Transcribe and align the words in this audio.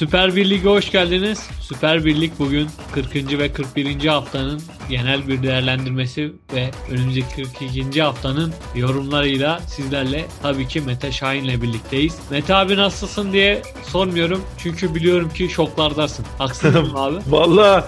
Süper 0.00 0.36
Birlik'e 0.36 0.68
hoş 0.68 0.90
geldiniz. 0.90 1.50
Süper 1.60 2.04
Birlik 2.04 2.38
bugün 2.38 2.68
40. 2.92 3.38
ve 3.38 3.52
41. 3.52 4.06
haftanın 4.06 4.62
genel 4.90 5.28
bir 5.28 5.42
değerlendirmesi 5.42 6.32
ve 6.54 6.70
önümüzdeki 6.90 7.26
42. 7.36 8.02
haftanın 8.02 8.52
yorumlarıyla 8.74 9.60
sizlerle 9.60 10.26
tabii 10.42 10.68
ki 10.68 10.80
Mete 10.80 11.12
Şahin'le 11.12 11.62
birlikteyiz. 11.62 12.18
Mete 12.30 12.54
abi 12.54 12.76
nasılsın 12.76 13.32
diye 13.32 13.62
sormuyorum 13.82 14.42
çünkü 14.58 14.94
biliyorum 14.94 15.30
ki 15.30 15.48
şoklardasın. 15.48 16.26
Haksız 16.38 16.74
mıyım 16.74 16.92
abi? 16.96 17.16
Vallahi 17.26 17.84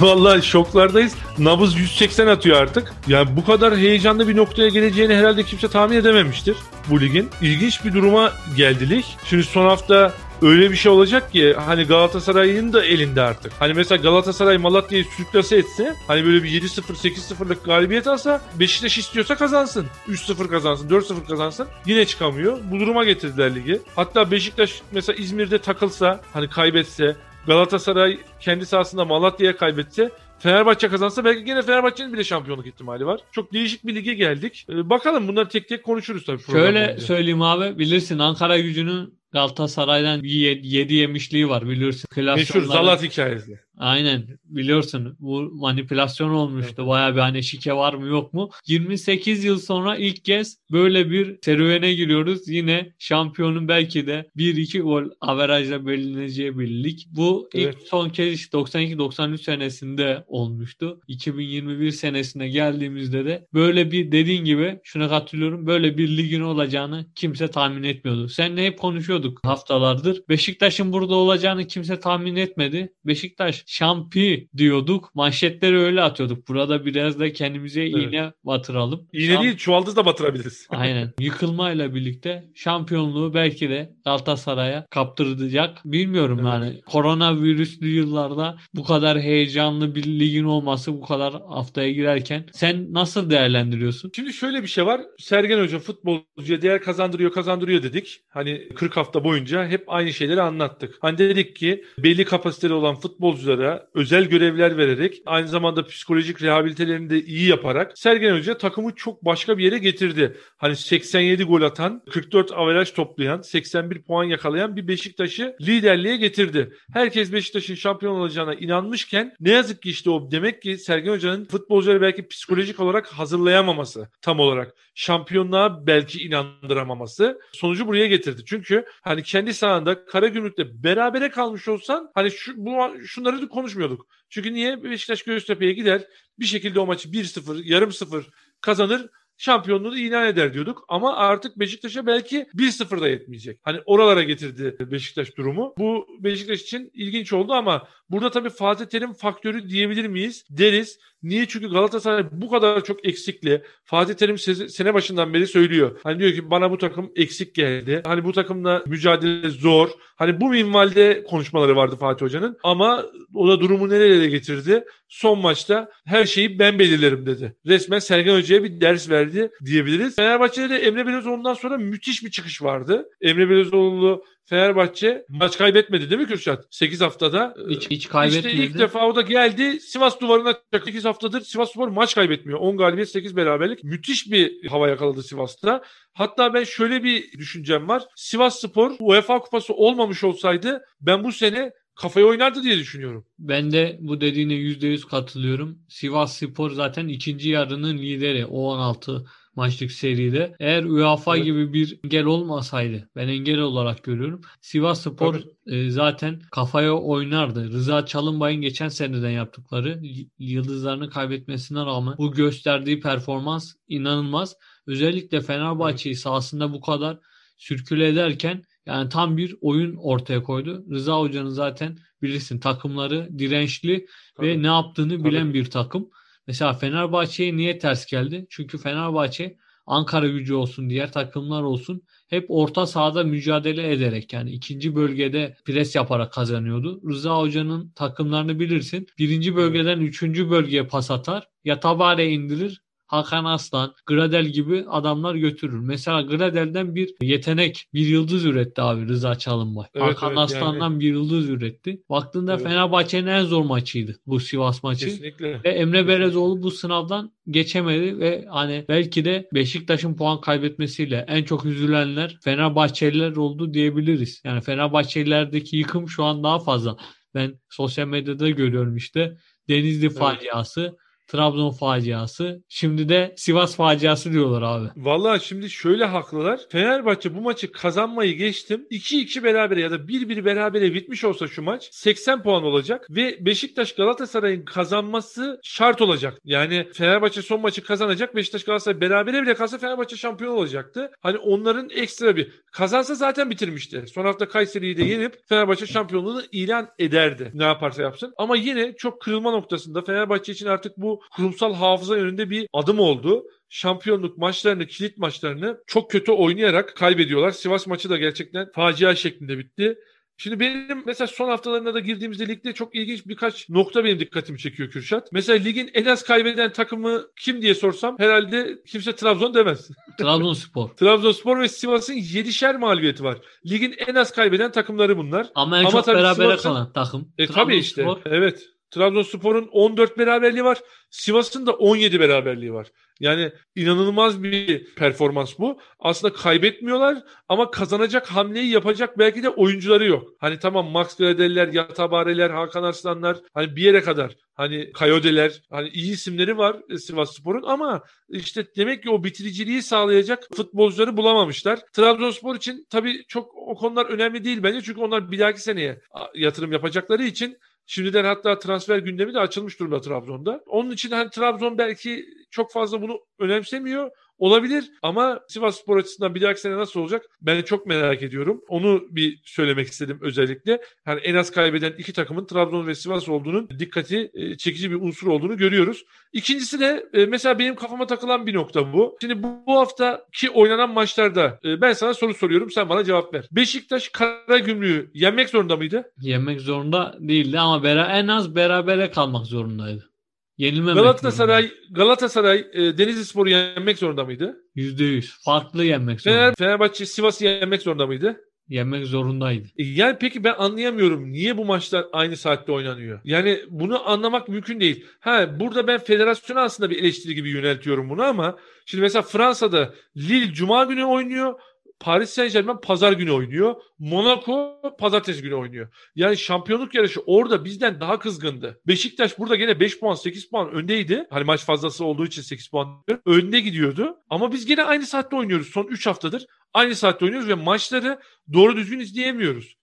Vallahi 0.00 0.42
şoklardayız. 0.42 1.14
Nabız 1.38 1.76
180 1.76 2.26
atıyor 2.26 2.62
artık. 2.62 2.94
Yani 3.06 3.36
bu 3.36 3.44
kadar 3.44 3.76
heyecanlı 3.76 4.28
bir 4.28 4.36
noktaya 4.36 4.68
geleceğini 4.68 5.14
herhalde 5.14 5.42
kimse 5.42 5.68
tahmin 5.68 5.96
edememiştir 5.96 6.56
bu 6.90 7.00
ligin. 7.00 7.30
İlginç 7.42 7.84
bir 7.84 7.92
duruma 7.92 8.32
geldi 8.56 8.90
lig. 8.90 9.04
Şimdi 9.24 9.44
son 9.44 9.68
hafta 9.68 10.12
öyle 10.42 10.70
bir 10.70 10.76
şey 10.76 10.92
olacak 10.92 11.32
ki 11.32 11.54
hani 11.66 11.84
Galatasaray'ın 11.84 12.72
da 12.72 12.84
elinde 12.84 13.22
artık. 13.22 13.52
Hani 13.58 13.74
mesela 13.74 14.02
Galatasaray 14.02 14.58
Malatya'yı 14.58 15.04
sürüklese 15.04 15.56
etse 15.56 15.94
hani 16.06 16.24
böyle 16.24 16.42
bir 16.42 16.62
7-0 16.62 16.80
8-0'lık 16.80 17.64
galibiyet 17.64 18.06
alsa 18.06 18.42
Beşiktaş 18.54 18.98
istiyorsa 18.98 19.36
kazansın. 19.36 19.86
3-0 20.08 20.48
kazansın 20.48 20.88
4-0 20.88 21.26
kazansın. 21.28 21.66
Yine 21.86 22.06
çıkamıyor. 22.06 22.58
Bu 22.70 22.80
duruma 22.80 23.04
getirdiler 23.04 23.54
ligi. 23.54 23.80
Hatta 23.96 24.30
Beşiktaş 24.30 24.82
mesela 24.92 25.16
İzmir'de 25.16 25.58
takılsa 25.58 26.20
hani 26.32 26.50
kaybetse 26.50 27.16
Galatasaray 27.46 28.18
kendi 28.40 28.66
sahasında 28.66 29.04
Malatya'ya 29.04 29.56
kaybetse 29.56 30.10
Fenerbahçe 30.44 30.88
kazansa 30.88 31.24
belki 31.24 31.50
yine 31.50 31.62
Fenerbahçe'nin 31.62 32.12
bile 32.12 32.24
şampiyonluk 32.24 32.66
ihtimali 32.66 33.06
var. 33.06 33.20
Çok 33.32 33.52
değişik 33.52 33.86
bir 33.86 33.94
lige 33.94 34.14
geldik. 34.14 34.66
Ee, 34.70 34.90
bakalım 34.90 35.28
bunları 35.28 35.48
tek 35.48 35.68
tek 35.68 35.84
konuşuruz 35.84 36.24
tabii. 36.24 36.42
Şöyle 36.42 36.86
boyunca. 36.86 37.00
söyleyeyim 37.00 37.42
abi 37.42 37.78
bilirsin 37.78 38.18
Ankara 38.18 38.58
gücünün 38.58 39.18
Galatasaray'dan 39.32 40.22
bir 40.22 40.30
yedi 40.62 40.94
yemişliği 40.94 41.48
var 41.48 41.68
bilirsin. 41.68 42.08
Meşhur 42.16 42.62
Zalat 42.62 43.02
hikayesi. 43.02 43.60
Aynen 43.78 44.38
biliyorsun 44.44 45.16
bu 45.20 45.40
manipülasyon 45.40 46.30
olmuştu. 46.30 46.74
Evet. 46.78 46.88
Baya 46.88 47.14
bir 47.14 47.20
hani 47.20 47.42
şike 47.42 47.72
var 47.72 47.94
mı 47.94 48.06
yok 48.06 48.34
mu? 48.34 48.50
28 48.66 49.44
yıl 49.44 49.58
sonra 49.58 49.96
ilk 49.96 50.24
kez 50.24 50.58
böyle 50.72 51.10
bir 51.10 51.38
serüvene 51.44 51.94
giriyoruz. 51.94 52.48
Yine 52.48 52.92
şampiyonun 52.98 53.68
belki 53.68 54.06
de 54.06 54.30
1-2 54.36 54.80
gol 54.80 55.04
averajla 55.20 55.86
belirleneceği 55.86 56.58
bir 56.58 56.68
lig. 56.68 56.98
Bu 57.10 57.48
evet. 57.54 57.74
ilk 57.74 57.88
son 57.88 58.08
kez 58.08 58.40
92-93 58.40 59.38
senesinde 59.38 60.24
olmuştu. 60.26 61.00
2021 61.08 61.90
senesine 61.90 62.48
geldiğimizde 62.48 63.24
de 63.24 63.46
böyle 63.54 63.92
bir 63.92 64.12
dediğin 64.12 64.44
gibi 64.44 64.80
şuna 64.84 65.08
katılıyorum. 65.08 65.66
Böyle 65.66 65.98
bir 65.98 66.16
ligin 66.16 66.40
olacağını 66.40 67.06
kimse 67.14 67.48
tahmin 67.48 67.82
etmiyordu. 67.82 68.28
Seninle 68.28 68.66
hep 68.66 68.78
konuşuyorduk 68.78 69.40
haftalardır. 69.44 70.22
Beşiktaş'ın 70.28 70.92
burada 70.92 71.14
olacağını 71.14 71.66
kimse 71.66 72.00
tahmin 72.00 72.36
etmedi. 72.36 72.92
Beşiktaş 73.04 73.63
şampi 73.66 74.48
diyorduk. 74.56 75.14
Manşetleri 75.14 75.78
öyle 75.78 76.02
atıyorduk. 76.02 76.48
Burada 76.48 76.86
biraz 76.86 77.20
da 77.20 77.32
kendimize 77.32 77.82
evet. 77.82 77.94
iğne 77.94 78.32
batıralım. 78.44 79.08
İğne 79.12 79.32
Şam... 79.32 79.42
değil 79.42 79.56
çuvaldız 79.56 79.96
da 79.96 80.06
batırabiliriz. 80.06 80.66
Aynen. 80.70 81.12
Yıkılmayla 81.20 81.94
birlikte 81.94 82.44
şampiyonluğu 82.54 83.34
belki 83.34 83.70
de 83.70 83.92
Galatasaray'a 84.04 84.86
kaptıracak. 84.90 85.82
Bilmiyorum 85.84 86.38
evet. 86.38 86.52
yani. 86.52 86.80
Koronavirüslü 86.80 87.88
yıllarda 87.88 88.56
bu 88.74 88.84
kadar 88.84 89.20
heyecanlı 89.20 89.94
bir 89.94 90.04
ligin 90.04 90.44
olması 90.44 90.92
bu 90.92 91.02
kadar 91.02 91.32
haftaya 91.32 91.92
girerken 91.92 92.44
sen 92.52 92.92
nasıl 92.92 93.30
değerlendiriyorsun? 93.30 94.10
Şimdi 94.16 94.32
şöyle 94.32 94.62
bir 94.62 94.68
şey 94.68 94.86
var. 94.86 95.00
Sergen 95.18 95.60
Hoca 95.60 95.78
futbolcuya 95.78 96.62
değer 96.62 96.82
kazandırıyor 96.82 97.32
kazandırıyor 97.32 97.82
dedik. 97.82 98.20
Hani 98.28 98.68
40 98.74 98.96
hafta 98.96 99.24
boyunca 99.24 99.68
hep 99.68 99.84
aynı 99.86 100.12
şeyleri 100.12 100.42
anlattık. 100.42 100.94
Hani 101.00 101.18
dedik 101.18 101.56
ki 101.56 101.84
belli 101.98 102.24
kapasiteli 102.24 102.72
olan 102.72 102.94
futbolcular 102.94 103.53
oyunculara 103.54 103.86
özel 103.94 104.24
görevler 104.24 104.78
vererek 104.78 105.22
aynı 105.26 105.48
zamanda 105.48 105.86
psikolojik 105.86 106.42
rehabilitelerini 106.42 107.10
de 107.10 107.22
iyi 107.24 107.48
yaparak 107.48 107.98
Sergen 107.98 108.36
Hoca 108.36 108.58
takımı 108.58 108.94
çok 108.94 109.24
başka 109.24 109.58
bir 109.58 109.64
yere 109.64 109.78
getirdi. 109.78 110.36
Hani 110.56 110.76
87 110.76 111.44
gol 111.44 111.62
atan, 111.62 112.02
44 112.10 112.52
averaj 112.52 112.92
toplayan, 112.92 113.40
81 113.40 114.02
puan 114.02 114.24
yakalayan 114.24 114.76
bir 114.76 114.88
Beşiktaş'ı 114.88 115.56
liderliğe 115.60 116.16
getirdi. 116.16 116.72
Herkes 116.92 117.32
Beşiktaş'ın 117.32 117.74
şampiyon 117.74 118.14
olacağına 118.14 118.54
inanmışken 118.54 119.34
ne 119.40 119.50
yazık 119.50 119.82
ki 119.82 119.90
işte 119.90 120.10
o 120.10 120.30
demek 120.30 120.62
ki 120.62 120.78
Sergen 120.78 121.12
Hoca'nın 121.12 121.44
futbolcuları 121.44 122.00
belki 122.00 122.28
psikolojik 122.28 122.80
olarak 122.80 123.06
hazırlayamaması 123.06 124.08
tam 124.22 124.40
olarak. 124.40 124.74
Şampiyonluğa 124.94 125.86
belki 125.86 126.18
inandıramaması 126.18 127.40
sonucu 127.52 127.86
buraya 127.86 128.06
getirdi. 128.06 128.42
Çünkü 128.46 128.84
hani 129.02 129.22
kendi 129.22 129.54
sahanda 129.54 130.04
Karagümrük'te 130.04 130.82
berabere 130.82 131.30
kalmış 131.30 131.68
olsan 131.68 132.10
hani 132.14 132.30
şu, 132.30 132.52
bu, 132.56 133.00
şunları 133.06 133.40
da 133.44 133.48
konuşmuyorduk. 133.48 134.06
Çünkü 134.28 134.54
niye? 134.54 134.82
Beşiktaş 134.84 135.22
Göztepe'ye 135.22 135.72
gider 135.72 136.04
bir 136.38 136.44
şekilde 136.46 136.80
o 136.80 136.86
maçı 136.86 137.08
1-0, 137.08 137.62
yarım 137.64 137.92
0 137.92 138.30
kazanır 138.60 139.06
şampiyonluğunu 139.36 139.98
ilan 139.98 140.26
eder 140.26 140.54
diyorduk. 140.54 140.84
Ama 140.88 141.16
artık 141.16 141.58
Beşiktaş'a 141.58 142.06
belki 142.06 142.46
1-0 142.54 143.00
da 143.00 143.08
yetmeyecek. 143.08 143.60
Hani 143.62 143.80
oralara 143.86 144.22
getirdi 144.22 144.76
Beşiktaş 144.90 145.36
durumu. 145.36 145.74
Bu 145.78 146.06
Beşiktaş 146.20 146.62
için 146.62 146.90
ilginç 146.94 147.32
oldu 147.32 147.52
ama 147.52 147.88
burada 148.10 148.30
tabii 148.30 148.50
Fatih 148.50 148.84
Terim 148.84 149.12
faktörü 149.12 149.68
diyebilir 149.68 150.06
miyiz? 150.06 150.44
Deriz. 150.50 150.98
Niye? 151.24 151.46
Çünkü 151.48 151.68
Galatasaray 151.68 152.24
bu 152.32 152.50
kadar 152.50 152.84
çok 152.84 153.06
eksikli. 153.06 153.62
Fatih 153.84 154.14
Terim 154.14 154.38
sene 154.68 154.94
başından 154.94 155.34
beri 155.34 155.46
söylüyor. 155.46 156.00
Hani 156.02 156.18
diyor 156.18 156.32
ki 156.32 156.50
bana 156.50 156.70
bu 156.70 156.78
takım 156.78 157.12
eksik 157.16 157.54
geldi. 157.54 158.02
Hani 158.06 158.24
bu 158.24 158.32
takımla 158.32 158.82
mücadele 158.86 159.50
zor. 159.50 159.88
Hani 160.16 160.40
bu 160.40 160.50
minvalde 160.50 161.24
konuşmaları 161.24 161.76
vardı 161.76 161.96
Fatih 162.00 162.26
Hoca'nın. 162.26 162.56
Ama 162.62 163.04
o 163.34 163.48
da 163.48 163.60
durumu 163.60 163.90
nerelere 163.90 164.26
getirdi? 164.26 164.84
Son 165.08 165.38
maçta 165.38 165.90
her 166.06 166.24
şeyi 166.24 166.58
ben 166.58 166.78
belirlerim 166.78 167.26
dedi. 167.26 167.56
Resmen 167.66 167.98
Sergen 167.98 168.36
Hoca'ya 168.36 168.64
bir 168.64 168.80
ders 168.80 169.10
verdi 169.10 169.50
diyebiliriz. 169.64 170.16
Fenerbahçe'de 170.16 170.70
de 170.70 170.78
Emre 170.78 171.06
Belözoğlu'ndan 171.06 171.54
sonra 171.54 171.78
müthiş 171.78 172.24
bir 172.24 172.30
çıkış 172.30 172.62
vardı. 172.62 173.08
Emre 173.20 173.48
Belözoğlu 173.48 174.24
Fenerbahçe 174.46 175.24
maç 175.28 175.58
kaybetmedi 175.58 176.10
değil 176.10 176.20
mi 176.20 176.26
Kürşat? 176.26 176.64
8 176.70 177.00
haftada. 177.00 177.54
Hiç, 177.68 177.90
hiç 177.90 178.08
kaybetmedi. 178.08 178.48
İşte 178.48 178.64
ilk 178.64 178.78
defa 178.78 179.06
o 179.06 179.16
da 179.16 179.22
geldi. 179.22 179.80
Sivas 179.80 180.20
duvarına 180.20 180.54
8 180.72 181.04
haftadır 181.04 181.40
Sivas 181.40 181.74
duvarı 181.74 181.90
maç 181.90 182.14
kaybetmiyor. 182.14 182.58
10 182.58 182.76
galibiyet 182.76 183.08
8 183.08 183.36
beraberlik. 183.36 183.84
Müthiş 183.84 184.30
bir 184.30 184.66
hava 184.68 184.88
yakaladı 184.88 185.22
Sivas'ta. 185.22 185.82
Hatta 186.12 186.54
ben 186.54 186.64
şöyle 186.64 187.04
bir 187.04 187.32
düşüncem 187.32 187.88
var. 187.88 188.02
Sivas 188.16 188.60
Spor 188.60 188.92
UEFA 189.00 189.38
kupası 189.38 189.74
olmamış 189.74 190.24
olsaydı 190.24 190.84
ben 191.00 191.24
bu 191.24 191.32
sene 191.32 191.72
kafayı 191.94 192.26
oynardı 192.26 192.62
diye 192.62 192.78
düşünüyorum. 192.78 193.26
Ben 193.38 193.72
de 193.72 193.98
bu 194.00 194.20
dediğine 194.20 194.54
%100 194.54 195.08
katılıyorum. 195.08 195.78
Sivas 195.88 196.36
Spor 196.36 196.70
zaten 196.70 197.08
ikinci 197.08 197.48
yarının 197.48 197.98
lideri. 197.98 198.46
O 198.46 198.72
16 198.72 199.24
maçlık 199.56 199.92
seride. 199.92 200.56
Eğer 200.60 200.84
UEFA 200.84 201.36
evet. 201.36 201.44
gibi 201.44 201.72
bir 201.72 201.98
engel 202.04 202.24
olmasaydı 202.24 203.08
ben 203.16 203.28
engel 203.28 203.58
olarak 203.58 204.04
görüyorum. 204.04 204.40
Sivas 204.60 205.02
Spor 205.02 205.40
e, 205.66 205.90
zaten 205.90 206.40
kafaya 206.50 206.94
oynardı. 206.94 207.72
Rıza 207.72 208.06
Çalınbay'ın 208.06 208.60
geçen 208.60 208.88
seneden 208.88 209.30
yaptıkları 209.30 210.00
yıldızlarını 210.38 211.10
kaybetmesine 211.10 211.78
rağmen 211.78 212.14
bu 212.18 212.32
gösterdiği 212.32 213.00
performans 213.00 213.74
inanılmaz. 213.88 214.56
Özellikle 214.86 215.40
Fenerbahçe'yi 215.40 216.16
sahasında 216.16 216.72
bu 216.72 216.80
kadar 216.80 217.18
sürküle 217.56 218.08
ederken 218.08 218.62
yani 218.86 219.08
tam 219.08 219.36
bir 219.36 219.56
oyun 219.60 219.96
ortaya 219.96 220.42
koydu. 220.42 220.84
Rıza 220.90 221.20
Hoca'nın 221.20 221.50
zaten 221.50 221.98
bilirsin 222.22 222.60
takımları 222.60 223.38
dirençli 223.38 224.06
Tabii. 224.36 224.46
ve 224.46 224.62
ne 224.62 224.66
yaptığını 224.66 225.18
Tabii. 225.18 225.24
bilen 225.24 225.54
bir 225.54 225.64
takım. 225.70 226.10
Mesela 226.46 226.74
Fenerbahçe'ye 226.74 227.56
niye 227.56 227.78
ters 227.78 228.06
geldi? 228.06 228.46
Çünkü 228.50 228.78
Fenerbahçe 228.78 229.56
Ankara 229.86 230.28
gücü 230.28 230.54
olsun, 230.54 230.90
diğer 230.90 231.12
takımlar 231.12 231.62
olsun 231.62 232.02
hep 232.28 232.46
orta 232.48 232.86
sahada 232.86 233.24
mücadele 233.24 233.92
ederek 233.92 234.32
yani 234.32 234.50
ikinci 234.50 234.94
bölgede 234.94 235.56
pres 235.64 235.94
yaparak 235.94 236.32
kazanıyordu. 236.32 237.00
Rıza 237.10 237.38
Hoca'nın 237.38 237.90
takımlarını 237.90 238.60
bilirsin. 238.60 239.06
Birinci 239.18 239.56
bölgeden 239.56 240.00
üçüncü 240.00 240.50
bölgeye 240.50 240.86
pas 240.86 241.10
atar. 241.10 241.48
Ya 241.64 241.80
tabare 241.80 242.30
indirir 242.30 242.83
Hakan 243.06 243.44
Aslan, 243.44 243.94
Gradel 244.06 244.46
gibi 244.46 244.84
adamlar 244.88 245.34
götürür. 245.34 245.78
Mesela 245.78 246.22
Gradel'den 246.22 246.94
bir 246.94 247.14
yetenek, 247.22 247.86
bir 247.94 248.06
yıldız 248.06 248.44
üretti 248.44 248.82
abi 248.82 249.08
Rıza 249.08 249.38
Çalınbay. 249.38 249.86
Evet, 249.94 250.08
Hakan 250.08 250.28
evet, 250.28 250.38
Aslan'dan 250.38 250.90
yani. 250.90 251.00
bir 251.00 251.08
yıldız 251.08 251.48
üretti. 251.48 252.02
Baktığında 252.10 252.54
evet. 252.54 252.62
Fenerbahçe'nin 252.62 253.26
en 253.26 253.44
zor 253.44 253.64
maçıydı 253.64 254.16
bu 254.26 254.40
Sivas 254.40 254.82
maçı. 254.82 255.06
Kesinlikle. 255.06 255.60
Ve 255.64 255.68
Emre 255.68 256.08
Belezoğlu 256.08 256.62
bu 256.62 256.70
sınavdan 256.70 257.32
geçemedi 257.50 258.18
ve 258.18 258.44
hani 258.50 258.84
belki 258.88 259.24
de 259.24 259.48
Beşiktaş'ın 259.54 260.14
puan 260.14 260.40
kaybetmesiyle 260.40 261.24
en 261.28 261.44
çok 261.44 261.64
üzülenler 261.64 262.38
Fenerbahçeliler 262.44 263.36
oldu 263.36 263.74
diyebiliriz. 263.74 264.42
Yani 264.44 264.60
Fenerbahçelilerdeki 264.60 265.76
yıkım 265.76 266.08
şu 266.08 266.24
an 266.24 266.42
daha 266.44 266.58
fazla. 266.58 266.96
Ben 267.34 267.60
sosyal 267.70 268.06
medyada 268.06 268.50
görüyorum 268.50 268.96
işte. 268.96 269.36
Denizli 269.68 270.06
evet. 270.06 270.18
faciası 270.18 270.96
Trabzon 271.26 271.70
faciası. 271.70 272.62
Şimdi 272.68 273.08
de 273.08 273.34
Sivas 273.36 273.76
faciası 273.76 274.32
diyorlar 274.32 274.62
abi. 274.62 274.88
Vallahi 274.96 275.44
şimdi 275.44 275.70
şöyle 275.70 276.04
haklılar. 276.04 276.60
Fenerbahçe 276.68 277.34
bu 277.34 277.40
maçı 277.40 277.72
kazanmayı 277.72 278.36
geçtim. 278.36 278.86
2-2 278.90 279.42
berabere 279.42 279.80
ya 279.80 279.90
da 279.90 279.96
1-1 279.96 280.44
berabere 280.44 280.94
bitmiş 280.94 281.24
olsa 281.24 281.48
şu 281.48 281.62
maç 281.62 281.88
80 281.92 282.42
puan 282.42 282.64
olacak 282.64 283.06
ve 283.10 283.46
Beşiktaş 283.46 283.94
Galatasaray'ın 283.94 284.64
kazanması 284.64 285.60
şart 285.62 286.02
olacak. 286.02 286.38
Yani 286.44 286.88
Fenerbahçe 286.92 287.42
son 287.42 287.60
maçı 287.60 287.84
kazanacak. 287.84 288.36
Beşiktaş 288.36 288.64
Galatasaray 288.64 289.00
berabere 289.00 289.42
bile 289.42 289.54
kalsa 289.54 289.78
Fenerbahçe 289.78 290.16
şampiyon 290.16 290.56
olacaktı. 290.56 291.10
Hani 291.20 291.38
onların 291.38 291.90
ekstra 291.90 292.36
bir 292.36 292.52
kazansa 292.72 293.14
zaten 293.14 293.50
bitirmişti. 293.50 294.04
Son 294.14 294.24
hafta 294.24 294.48
Kayseri'yi 294.48 294.96
de 294.96 295.04
yenip 295.04 295.36
Fenerbahçe 295.48 295.86
şampiyonluğunu 295.86 296.42
ilan 296.52 296.88
ederdi. 296.98 297.50
Ne 297.54 297.64
yaparsa 297.64 298.02
yapsın. 298.02 298.34
Ama 298.38 298.56
yine 298.56 298.96
çok 298.96 299.20
kırılma 299.20 299.50
noktasında 299.50 300.02
Fenerbahçe 300.02 300.52
için 300.52 300.66
artık 300.66 300.96
bu 300.96 301.13
kurumsal 301.36 301.74
hafıza 301.74 302.16
yönünde 302.16 302.50
bir 302.50 302.66
adım 302.72 303.00
oldu 303.00 303.44
şampiyonluk 303.68 304.38
maçlarını, 304.38 304.86
kilit 304.86 305.18
maçlarını 305.18 305.78
çok 305.86 306.10
kötü 306.10 306.32
oynayarak 306.32 306.96
kaybediyorlar. 306.96 307.50
Sivas 307.50 307.86
maçı 307.86 308.10
da 308.10 308.16
gerçekten 308.16 308.70
facia 308.74 309.14
şeklinde 309.14 309.58
bitti. 309.58 309.98
Şimdi 310.36 310.60
benim 310.60 311.02
mesela 311.06 311.28
son 311.28 311.48
haftalarında 311.48 311.94
da 311.94 312.00
girdiğimizde 312.00 312.48
ligde 312.48 312.72
çok 312.72 312.94
ilginç 312.94 313.26
birkaç 313.26 313.68
nokta 313.68 314.04
benim 314.04 314.20
dikkatimi 314.20 314.58
çekiyor 314.58 314.90
Kürşat. 314.90 315.32
Mesela 315.32 315.58
ligin 315.58 315.90
en 315.94 316.04
az 316.04 316.22
kaybeden 316.22 316.72
takımı 316.72 317.22
kim 317.40 317.62
diye 317.62 317.74
sorsam 317.74 318.18
herhalde 318.18 318.78
kimse 318.86 319.16
Trabzon 319.16 319.54
demez. 319.54 319.90
Trabzonspor. 320.18 320.88
Trabzonspor 320.88 321.60
ve 321.60 321.68
Sivas'ın 321.68 322.14
7'şer 322.14 322.78
mağlubiyeti 322.78 323.24
var. 323.24 323.38
Ligin 323.70 323.94
en 324.06 324.14
az 324.14 324.32
kaybeden 324.32 324.72
takımları 324.72 325.16
bunlar. 325.18 325.46
Ama 325.54 325.78
en 325.78 325.84
Ama 325.84 325.90
çok 325.90 326.06
berabere 326.06 326.34
Sivas'ın- 326.34 326.62
kalan 326.62 326.92
takım. 326.92 327.28
E 327.38 327.46
tabii 327.46 327.76
işte. 327.76 328.06
Evet. 328.24 328.73
Trabzonspor'un 328.94 329.68
14 329.72 330.18
beraberliği 330.18 330.64
var. 330.64 330.78
Sivas'ın 331.10 331.66
da 331.66 331.72
17 331.72 332.20
beraberliği 332.20 332.72
var. 332.72 332.90
Yani 333.20 333.52
inanılmaz 333.74 334.42
bir 334.42 334.84
performans 334.94 335.58
bu. 335.58 335.80
Aslında 335.98 336.34
kaybetmiyorlar 336.34 337.18
ama 337.48 337.70
kazanacak 337.70 338.26
hamleyi 338.26 338.70
yapacak 338.70 339.18
belki 339.18 339.42
de 339.42 339.48
oyuncuları 339.48 340.06
yok. 340.06 340.28
Hani 340.38 340.58
tamam 340.58 340.90
Max 340.90 341.16
Gradel'ler, 341.16 341.68
Yatabare'ler, 341.68 342.50
Hakan 342.50 342.82
Arslanlar 342.82 343.36
hani 343.54 343.76
bir 343.76 343.82
yere 343.82 344.02
kadar 344.02 344.34
hani 344.54 344.92
Kayode'ler 344.92 345.62
hani 345.70 345.88
iyi 345.88 346.12
isimleri 346.12 346.58
var 346.58 346.76
e, 346.90 346.98
Sivas 346.98 347.36
Spor'un 347.36 347.62
ama 347.62 348.02
işte 348.28 348.66
demek 348.76 349.02
ki 349.02 349.10
o 349.10 349.24
bitiriciliği 349.24 349.82
sağlayacak 349.82 350.48
futbolcuları 350.56 351.16
bulamamışlar. 351.16 351.80
Trabzonspor 351.92 352.56
için 352.56 352.86
tabii 352.90 353.24
çok 353.28 353.54
o 353.56 353.74
konular 353.74 354.06
önemli 354.06 354.44
değil 354.44 354.62
bence 354.62 354.82
çünkü 354.82 355.00
onlar 355.00 355.30
bir 355.30 355.38
dahaki 355.38 355.60
seneye 355.60 356.00
yatırım 356.34 356.72
yapacakları 356.72 357.24
için 357.24 357.58
Şimdiden 357.86 358.24
hatta 358.24 358.58
transfer 358.58 358.98
gündemi 358.98 359.34
de 359.34 359.40
açılmış 359.40 359.80
durumda 359.80 360.00
Trabzon'da. 360.00 360.62
Onun 360.66 360.90
için 360.90 361.10
hani 361.10 361.30
Trabzon 361.30 361.78
belki 361.78 362.24
çok 362.50 362.72
fazla 362.72 363.02
bunu 363.02 363.20
önemsemiyor. 363.38 364.10
Olabilir 364.38 364.90
ama 365.02 365.40
Sivas 365.48 365.80
Spor 365.80 365.96
açısından 365.96 366.34
bir 366.34 366.40
dahaki 366.40 366.60
sene 366.60 366.76
nasıl 366.76 367.00
olacak 367.00 367.24
ben 367.42 367.62
çok 367.62 367.86
merak 367.86 368.22
ediyorum. 368.22 368.60
Onu 368.68 369.02
bir 369.10 369.40
söylemek 369.44 369.88
istedim 369.88 370.18
özellikle. 370.22 370.80
Yani 371.06 371.20
en 371.20 371.34
az 371.34 371.50
kaybeden 371.50 371.92
iki 371.98 372.12
takımın 372.12 372.46
Trabzon 372.46 372.86
ve 372.86 372.94
Sivas 372.94 373.28
olduğunun 373.28 373.68
dikkati 373.78 374.30
e, 374.34 374.56
çekici 374.56 374.90
bir 374.90 374.96
unsur 374.96 375.26
olduğunu 375.26 375.56
görüyoruz. 375.56 376.04
İkincisi 376.32 376.80
de 376.80 377.06
e, 377.12 377.26
mesela 377.26 377.58
benim 377.58 377.74
kafama 377.74 378.06
takılan 378.06 378.46
bir 378.46 378.54
nokta 378.54 378.92
bu. 378.92 379.16
Şimdi 379.20 379.42
bu, 379.42 379.78
haftaki 379.78 380.50
oynanan 380.50 380.90
maçlarda 380.90 381.60
e, 381.64 381.80
ben 381.80 381.92
sana 381.92 382.14
soru 382.14 382.34
soruyorum 382.34 382.70
sen 382.70 382.88
bana 382.88 383.04
cevap 383.04 383.34
ver. 383.34 383.48
Beşiktaş 383.52 384.08
Karagümrük'ü 384.08 385.10
yenmek 385.14 385.48
zorunda 385.48 385.76
mıydı? 385.76 386.12
Yenmek 386.20 386.60
zorunda 386.60 387.16
değildi 387.20 387.60
ama 387.60 387.88
en 387.88 388.28
az 388.28 388.56
berabere 388.56 389.10
kalmak 389.10 389.46
zorundaydı. 389.46 390.13
Yenilmemek 390.58 391.02
Galatasaray 391.02 391.70
Galatasaray 391.90 392.66
e, 392.72 392.98
Denizli 392.98 393.24
Spor'u 393.24 393.48
yenmek 393.48 393.98
zorunda 393.98 394.24
mıydı? 394.24 394.56
Yüzde 394.74 395.04
yüz. 395.04 395.34
Farklı 395.44 395.84
yenmek 395.84 396.20
zorunda. 396.20 396.40
Fener, 396.40 396.54
Fenerbahçe 396.54 397.06
Sivas'ı 397.06 397.44
yenmek 397.44 397.82
zorunda 397.82 398.06
mıydı? 398.06 398.40
Yenmek 398.68 399.06
zorundaydı. 399.06 399.68
E, 399.78 399.84
Yani 399.84 400.16
peki 400.20 400.44
ben 400.44 400.54
anlayamıyorum 400.58 401.32
niye 401.32 401.56
bu 401.56 401.64
maçlar 401.64 402.04
aynı 402.12 402.36
saatte 402.36 402.72
oynanıyor? 402.72 403.20
Yani 403.24 403.60
bunu 403.68 404.08
anlamak 404.08 404.48
mümkün 404.48 404.80
değil. 404.80 405.04
Ha 405.20 405.60
burada 405.60 405.86
ben 405.86 405.98
federasyona 405.98 406.60
aslında 406.60 406.90
bir 406.90 406.98
eleştiri 406.98 407.34
gibi 407.34 407.50
yöneltiyorum 407.50 408.10
bunu 408.10 408.22
ama 408.22 408.58
şimdi 408.86 409.02
mesela 409.02 409.22
Fransa'da 409.22 409.94
Lille 410.16 410.52
cuma 410.52 410.84
günü 410.84 411.04
oynuyor. 411.04 411.54
Paris 412.00 412.30
Saint-Germain 412.30 412.76
pazar 412.82 413.12
günü 413.12 413.30
oynuyor. 413.30 413.74
Monaco 413.98 414.80
pazartesi 414.98 415.42
günü 415.42 415.54
oynuyor. 415.54 415.88
Yani 416.14 416.36
şampiyonluk 416.36 416.94
yarışı 416.94 417.20
orada 417.26 417.64
bizden 417.64 418.00
daha 418.00 418.18
kızgındı. 418.18 418.80
Beşiktaş 418.86 419.38
burada 419.38 419.56
gene 419.56 419.80
5 419.80 420.00
puan 420.00 420.14
8 420.14 420.50
puan 420.50 420.70
öndeydi. 420.70 421.26
Hani 421.30 421.44
maç 421.44 421.64
fazlası 421.64 422.04
olduğu 422.04 422.26
için 422.26 422.42
8 422.42 422.68
puan 422.68 422.88
önde 423.26 423.60
gidiyordu. 423.60 424.16
Ama 424.30 424.52
biz 424.52 424.66
gene 424.66 424.84
aynı 424.84 425.06
saatte 425.06 425.36
oynuyoruz. 425.36 425.66
Son 425.66 425.86
3 425.86 426.06
haftadır 426.06 426.46
aynı 426.74 426.94
saatte 426.94 427.24
oynuyoruz 427.24 427.48
ve 427.48 427.54
maçları 427.54 428.18
doğru 428.52 428.76
düzgün 428.76 429.00
izleyemiyoruz. 429.00 429.76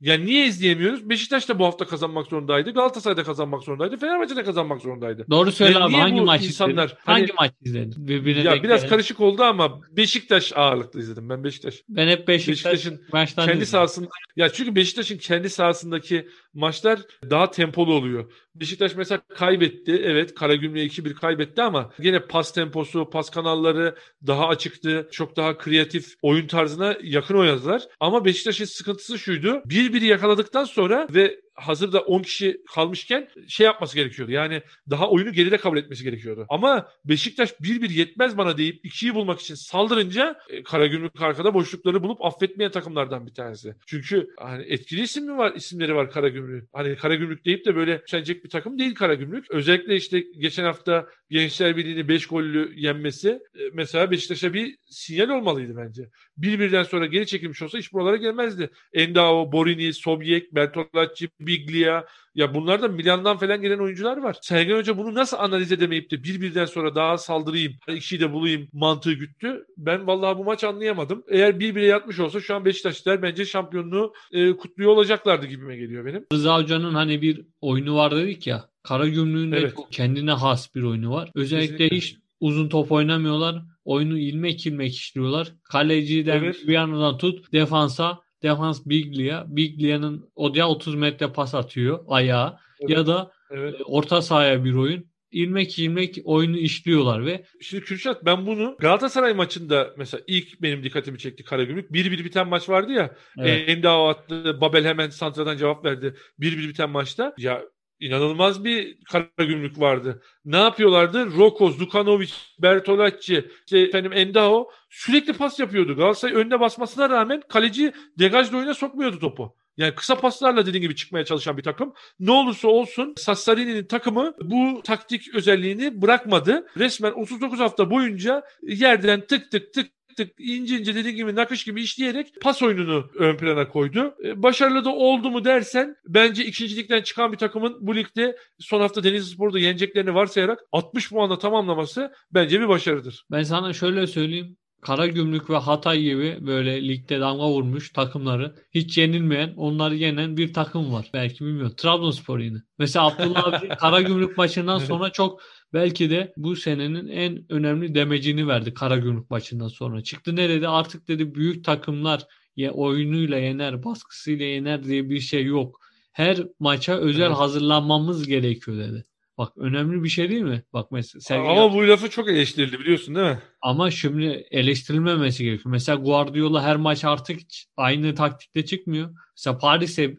Yani 0.00 0.26
niye 0.26 0.46
izleyemiyoruz? 0.46 1.08
Beşiktaş 1.10 1.48
da 1.48 1.58
bu 1.58 1.64
hafta 1.64 1.86
kazanmak 1.86 2.26
zorundaydı. 2.26 2.70
Galatasaray 2.70 3.16
da 3.16 3.24
kazanmak 3.24 3.62
zorundaydı. 3.62 3.96
Fenerbahçe 3.96 4.36
de 4.36 4.42
kazanmak 4.44 4.82
zorundaydı. 4.82 5.26
Doğru 5.30 5.52
söyle 5.52 5.72
Yani 5.72 5.84
abi. 5.84 5.92
Hangi 5.92 6.20
maç 6.20 6.44
insanlar- 6.44 6.84
izledin? 6.84 6.98
hani- 7.04 7.18
Hangi 7.20 7.32
maç 7.38 7.52
izledin? 7.62 8.08
Birbirine 8.08 8.42
Ya 8.48 8.62
biraz 8.62 8.80
gelen. 8.80 8.90
karışık 8.90 9.20
oldu 9.20 9.42
ama 9.42 9.80
Beşiktaş 9.96 10.52
ağırlıklı 10.56 11.00
izledim 11.00 11.28
ben 11.28 11.44
Beşiktaş. 11.44 11.74
Ben 11.88 12.08
hep 12.08 12.28
Beşiktaş 12.28 12.72
Beşiktaş'ın 12.72 13.00
maçlarını 13.12 13.50
kendi 13.52 13.66
sahasında 13.66 14.08
ya 14.36 14.48
çünkü 14.48 14.74
Beşiktaş'ın 14.74 15.18
kendi 15.18 15.50
sahasındaki 15.50 16.28
maçlar 16.54 17.00
daha 17.30 17.50
tempolu 17.50 17.94
oluyor. 17.94 18.32
Beşiktaş 18.54 18.96
mesela 18.96 19.20
kaybetti. 19.36 20.00
Evet 20.04 20.34
Karagümrük'e 20.34 20.84
2-1 20.84 21.14
kaybetti 21.14 21.62
ama 21.62 21.90
yine 21.98 22.20
pas 22.20 22.52
temposu, 22.52 23.10
pas 23.10 23.30
kanalları 23.30 23.94
daha 24.26 24.48
açıktı. 24.48 25.08
Çok 25.12 25.36
daha 25.36 25.58
kreatif 25.58 26.06
oyun 26.22 26.46
tarzına 26.46 26.96
yakın 27.02 27.34
oynadılar. 27.34 27.82
Ama 28.00 28.24
Beşiktaş'ın 28.24 28.64
sıkıntısı 28.64 29.18
şuydu. 29.18 29.62
1-1 29.92 30.04
yakaladıktan 30.04 30.64
sonra 30.64 31.06
ve 31.10 31.40
hazırda 31.54 32.00
10 32.00 32.22
kişi 32.22 32.60
kalmışken 32.74 33.28
şey 33.48 33.66
yapması 33.66 33.94
gerekiyordu. 33.94 34.32
Yani 34.32 34.62
daha 34.90 35.10
oyunu 35.10 35.32
geride 35.32 35.56
kabul 35.56 35.76
etmesi 35.76 36.04
gerekiyordu. 36.04 36.46
Ama 36.48 36.88
Beşiktaş 37.04 37.50
1-1 37.50 37.92
yetmez 37.92 38.38
bana 38.38 38.58
deyip 38.58 38.84
2'yi 38.84 39.14
bulmak 39.14 39.40
için 39.40 39.54
saldırınca 39.54 40.40
e, 40.48 40.62
Karagümrük 40.62 41.22
arkada 41.22 41.54
boşlukları 41.54 42.02
bulup 42.02 42.24
affetmeyen 42.24 42.72
takımlardan 42.72 43.26
bir 43.26 43.34
tanesi. 43.34 43.74
Çünkü 43.86 44.28
hani 44.38 44.62
etkili 44.62 45.02
isim 45.02 45.26
mi 45.26 45.36
var? 45.36 45.52
isimleri 45.54 45.94
var 45.94 46.10
Karagümrük. 46.10 46.68
Hani 46.72 46.96
Karagümrük 46.96 47.44
deyip 47.44 47.64
de 47.64 47.76
böyle 47.76 47.92
yükselecek 47.92 48.44
bir 48.44 48.50
takım 48.50 48.78
değil 48.78 48.94
Karagümrük. 48.94 49.50
Özellikle 49.50 49.96
işte 49.96 50.20
geçen 50.38 50.64
hafta 50.64 51.06
Gençler 51.30 51.76
Birliği'ni 51.76 52.08
5 52.08 52.26
gollü 52.26 52.72
yenmesi 52.76 53.28
e, 53.28 53.60
mesela 53.72 54.10
Beşiktaş'a 54.10 54.54
bir 54.54 54.76
sinyal 54.86 55.28
olmalıydı 55.28 55.76
bence. 55.76 56.08
Bir 56.36 56.60
birden 56.60 56.82
sonra 56.82 57.06
geri 57.06 57.26
çekilmiş 57.26 57.62
olsa 57.62 57.78
hiç 57.78 57.92
buralara 57.92 58.16
gelmezdi. 58.16 58.70
Endao, 58.92 59.52
Borini, 59.52 59.92
Sobyek, 59.92 60.54
Bertolacci, 60.54 61.28
Biglia 61.46 62.04
ya 62.34 62.54
bunlar 62.54 62.82
da 62.82 62.88
Milan'dan 62.88 63.38
falan 63.38 63.62
gelen 63.62 63.78
oyuncular 63.78 64.16
var. 64.16 64.36
Sergen 64.42 64.76
Hoca 64.76 64.96
bunu 64.96 65.14
nasıl 65.14 65.36
analiz 65.36 65.72
edemeyip 65.72 66.10
de 66.10 66.24
bir 66.24 66.40
birden 66.40 66.64
sonra 66.64 66.94
daha 66.94 67.18
saldırayım, 67.18 67.72
ikişi 67.88 68.20
de 68.20 68.32
bulayım 68.32 68.68
mantığı 68.72 69.12
güttü. 69.12 69.64
Ben 69.76 70.06
vallahi 70.06 70.38
bu 70.38 70.44
maç 70.44 70.64
anlayamadım. 70.64 71.24
Eğer 71.28 71.60
bir 71.60 71.74
bire 71.74 71.86
yatmış 71.86 72.20
olsa 72.20 72.40
şu 72.40 72.54
an 72.54 72.64
Beşiktaşlılar 72.64 73.22
bence 73.22 73.44
şampiyonluğu 73.44 74.12
e, 74.32 74.52
kutluyor 74.56 74.90
olacaklardı 74.90 75.46
gibime 75.46 75.76
geliyor 75.76 76.06
benim. 76.06 76.26
Rıza 76.32 76.58
Hoca'nın 76.58 76.94
hani 76.94 77.22
bir 77.22 77.40
oyunu 77.60 77.96
var 77.96 78.16
dedik 78.16 78.46
ya. 78.46 78.68
Karagümrük'ün 78.82 79.52
de 79.52 79.56
Evet. 79.58 79.74
kendine 79.90 80.32
has 80.32 80.74
bir 80.74 80.82
oyunu 80.82 81.10
var. 81.10 81.30
Özellikle 81.34 81.76
Kesinlikle. 81.76 81.96
hiç 81.96 82.16
uzun 82.40 82.68
top 82.68 82.92
oynamıyorlar. 82.92 83.62
Oyunu 83.84 84.18
ilmek 84.18 84.66
ilmek 84.66 84.94
işliyorlar. 84.94 85.52
Kaleciden 85.64 86.38
Evet. 86.38 86.56
bir 86.66 86.72
yandan 86.72 87.18
tut 87.18 87.52
defansa 87.52 88.20
defans 88.44 88.86
Biglia. 88.86 89.44
Biglia'nın 89.48 90.30
odaya 90.34 90.68
30 90.68 90.94
metre 90.94 91.32
pas 91.32 91.54
atıyor 91.54 92.04
ayağa. 92.08 92.58
Evet. 92.80 92.90
Ya 92.90 93.06
da 93.06 93.30
Evet. 93.50 93.80
e, 93.80 93.84
orta 93.84 94.22
sahaya 94.22 94.64
bir 94.64 94.74
oyun. 94.74 95.04
İlmek 95.30 95.78
ilmek 95.78 96.18
oyunu 96.24 96.56
işliyorlar 96.56 97.26
ve 97.26 97.44
Şimdi 97.60 97.84
Kürşat 97.84 98.24
ben 98.24 98.46
bunu 98.46 98.76
Galatasaray 98.80 99.34
maçında 99.34 99.90
mesela 99.98 100.22
ilk 100.26 100.62
benim 100.62 100.82
dikkatimi 100.82 101.18
çekti 101.18 101.44
Karagümrük. 101.44 101.90
1-1 101.90 102.24
biten 102.24 102.48
maç 102.48 102.68
vardı 102.68 102.92
ya. 102.92 103.14
evet, 103.38 103.68
Endao 103.68 104.08
attı. 104.08 104.58
Babel 104.60 104.84
hemen 104.84 105.08
santradan 105.10 105.56
cevap 105.56 105.84
verdi. 105.84 106.14
1-1 106.40 106.68
biten 106.68 106.90
maçta. 106.90 107.34
Ya 107.38 107.62
inanılmaz 108.00 108.64
bir 108.64 108.98
Karagümrük 109.04 109.80
vardı. 109.80 110.22
Ne 110.44 110.56
yapıyorlardı? 110.56 111.36
Rokos, 111.36 111.78
Dukanovic, 111.78 112.32
Bertolacci, 112.62 113.50
işte 113.66 113.78
efendim 113.78 114.12
Endao 114.12 114.70
sürekli 114.90 115.32
pas 115.32 115.60
yapıyordu. 115.60 115.96
Galatasaray 115.96 116.34
önüne 116.34 116.60
basmasına 116.60 117.10
rağmen 117.10 117.42
kaleci 117.48 117.92
degajla 118.18 118.58
oyuna 118.58 118.74
sokmuyordu 118.74 119.18
topu. 119.18 119.56
Yani 119.76 119.94
kısa 119.94 120.14
paslarla 120.20 120.66
dediğin 120.66 120.82
gibi 120.82 120.96
çıkmaya 120.96 121.24
çalışan 121.24 121.56
bir 121.56 121.62
takım. 121.62 121.94
Ne 122.20 122.30
olursa 122.30 122.68
olsun 122.68 123.14
Sassarini'nin 123.16 123.84
takımı 123.84 124.34
bu 124.40 124.82
taktik 124.84 125.34
özelliğini 125.34 126.02
bırakmadı. 126.02 126.66
Resmen 126.78 127.12
39 127.12 127.60
hafta 127.60 127.90
boyunca 127.90 128.42
yerden 128.62 129.26
tık 129.26 129.50
tık 129.50 129.72
tık 129.72 129.90
tık 130.14 130.30
ince 130.38 130.78
ince 130.78 130.94
dediğim 130.94 131.16
gibi 131.16 131.34
nakış 131.34 131.64
gibi 131.64 131.82
işleyerek 131.82 132.40
pas 132.40 132.62
oyununu 132.62 133.10
ön 133.14 133.36
plana 133.36 133.68
koydu. 133.68 134.14
E, 134.24 134.42
başarılı 134.42 134.84
da 134.84 134.90
oldu 134.90 135.30
mu 135.30 135.44
dersen 135.44 135.96
bence 136.08 136.44
ikincilikten 136.44 137.02
çıkan 137.02 137.32
bir 137.32 137.38
takımın 137.38 137.76
bu 137.80 137.96
ligde 137.96 138.36
son 138.58 138.80
hafta 138.80 139.04
Denizli 139.04 139.34
Spor'da 139.34 139.58
yeneceklerini 139.58 140.14
varsayarak 140.14 140.60
60 140.72 141.10
puanla 141.10 141.38
tamamlaması 141.38 142.12
bence 142.30 142.60
bir 142.60 142.68
başarıdır. 142.68 143.24
Ben 143.30 143.42
sana 143.42 143.72
şöyle 143.72 144.06
söyleyeyim. 144.06 144.56
Karagümrük 144.84 145.50
ve 145.50 145.56
Hatay 145.56 146.02
gibi 146.02 146.38
böyle 146.40 146.88
ligde 146.88 147.20
damga 147.20 147.48
vurmuş 147.50 147.92
takımları 147.92 148.54
hiç 148.74 148.98
yenilmeyen, 148.98 149.54
onları 149.56 149.94
yenen 149.94 150.36
bir 150.36 150.52
takım 150.52 150.92
var. 150.92 151.10
Belki 151.14 151.44
bilmiyorum. 151.44 151.74
Trabzonspor 151.76 152.38
yine. 152.38 152.58
Mesela 152.78 153.06
Abdullah 153.06 153.44
abi 153.52 153.68
Karagümrük 153.68 154.38
maçından 154.38 154.78
sonra 154.78 155.10
çok 155.10 155.40
belki 155.72 156.10
de 156.10 156.32
bu 156.36 156.56
senenin 156.56 157.08
en 157.08 157.44
önemli 157.48 157.94
demecini 157.94 158.48
verdi 158.48 158.74
Karagümrük 158.74 159.30
maçından 159.30 159.68
sonra. 159.68 160.02
Çıktı 160.02 160.36
ne 160.36 160.48
dedi? 160.48 160.68
Artık 160.68 161.08
dedi 161.08 161.34
büyük 161.34 161.64
takımlar 161.64 162.22
ya 162.56 162.72
oyunuyla 162.72 163.38
yener, 163.38 163.84
baskısıyla 163.84 164.46
yener 164.46 164.84
diye 164.84 165.10
bir 165.10 165.20
şey 165.20 165.44
yok. 165.44 165.80
Her 166.12 166.38
maça 166.58 166.96
özel 166.98 167.26
Evet. 167.26 167.36
hazırlanmamız 167.36 168.26
gerekiyor 168.26 168.78
dedi. 168.78 169.04
Bak 169.38 169.52
önemli 169.56 170.04
bir 170.04 170.08
şey 170.08 170.30
değil 170.30 170.42
mi? 170.42 170.62
Bak 170.72 170.90
mesela 170.90 171.20
Sergen 171.20 171.50
Ama 171.50 171.74
bu 171.74 171.88
lafı 171.88 172.10
çok 172.10 172.28
eleştirildi 172.28 172.78
biliyorsun 172.80 173.14
değil 173.14 173.26
mi? 173.26 173.38
ama 173.62 173.90
şimdi 173.90 174.46
eleştirilmemesi 174.50 175.44
gerekiyor. 175.44 175.70
Mesela 175.72 175.96
Guardiola 175.96 176.62
her 176.62 176.76
maç 176.76 177.04
artık 177.04 177.40
aynı 177.76 178.14
taktikte 178.14 178.64
çıkmıyor. 178.64 179.10
Mesela 179.36 179.58
Paris'e 179.58 180.16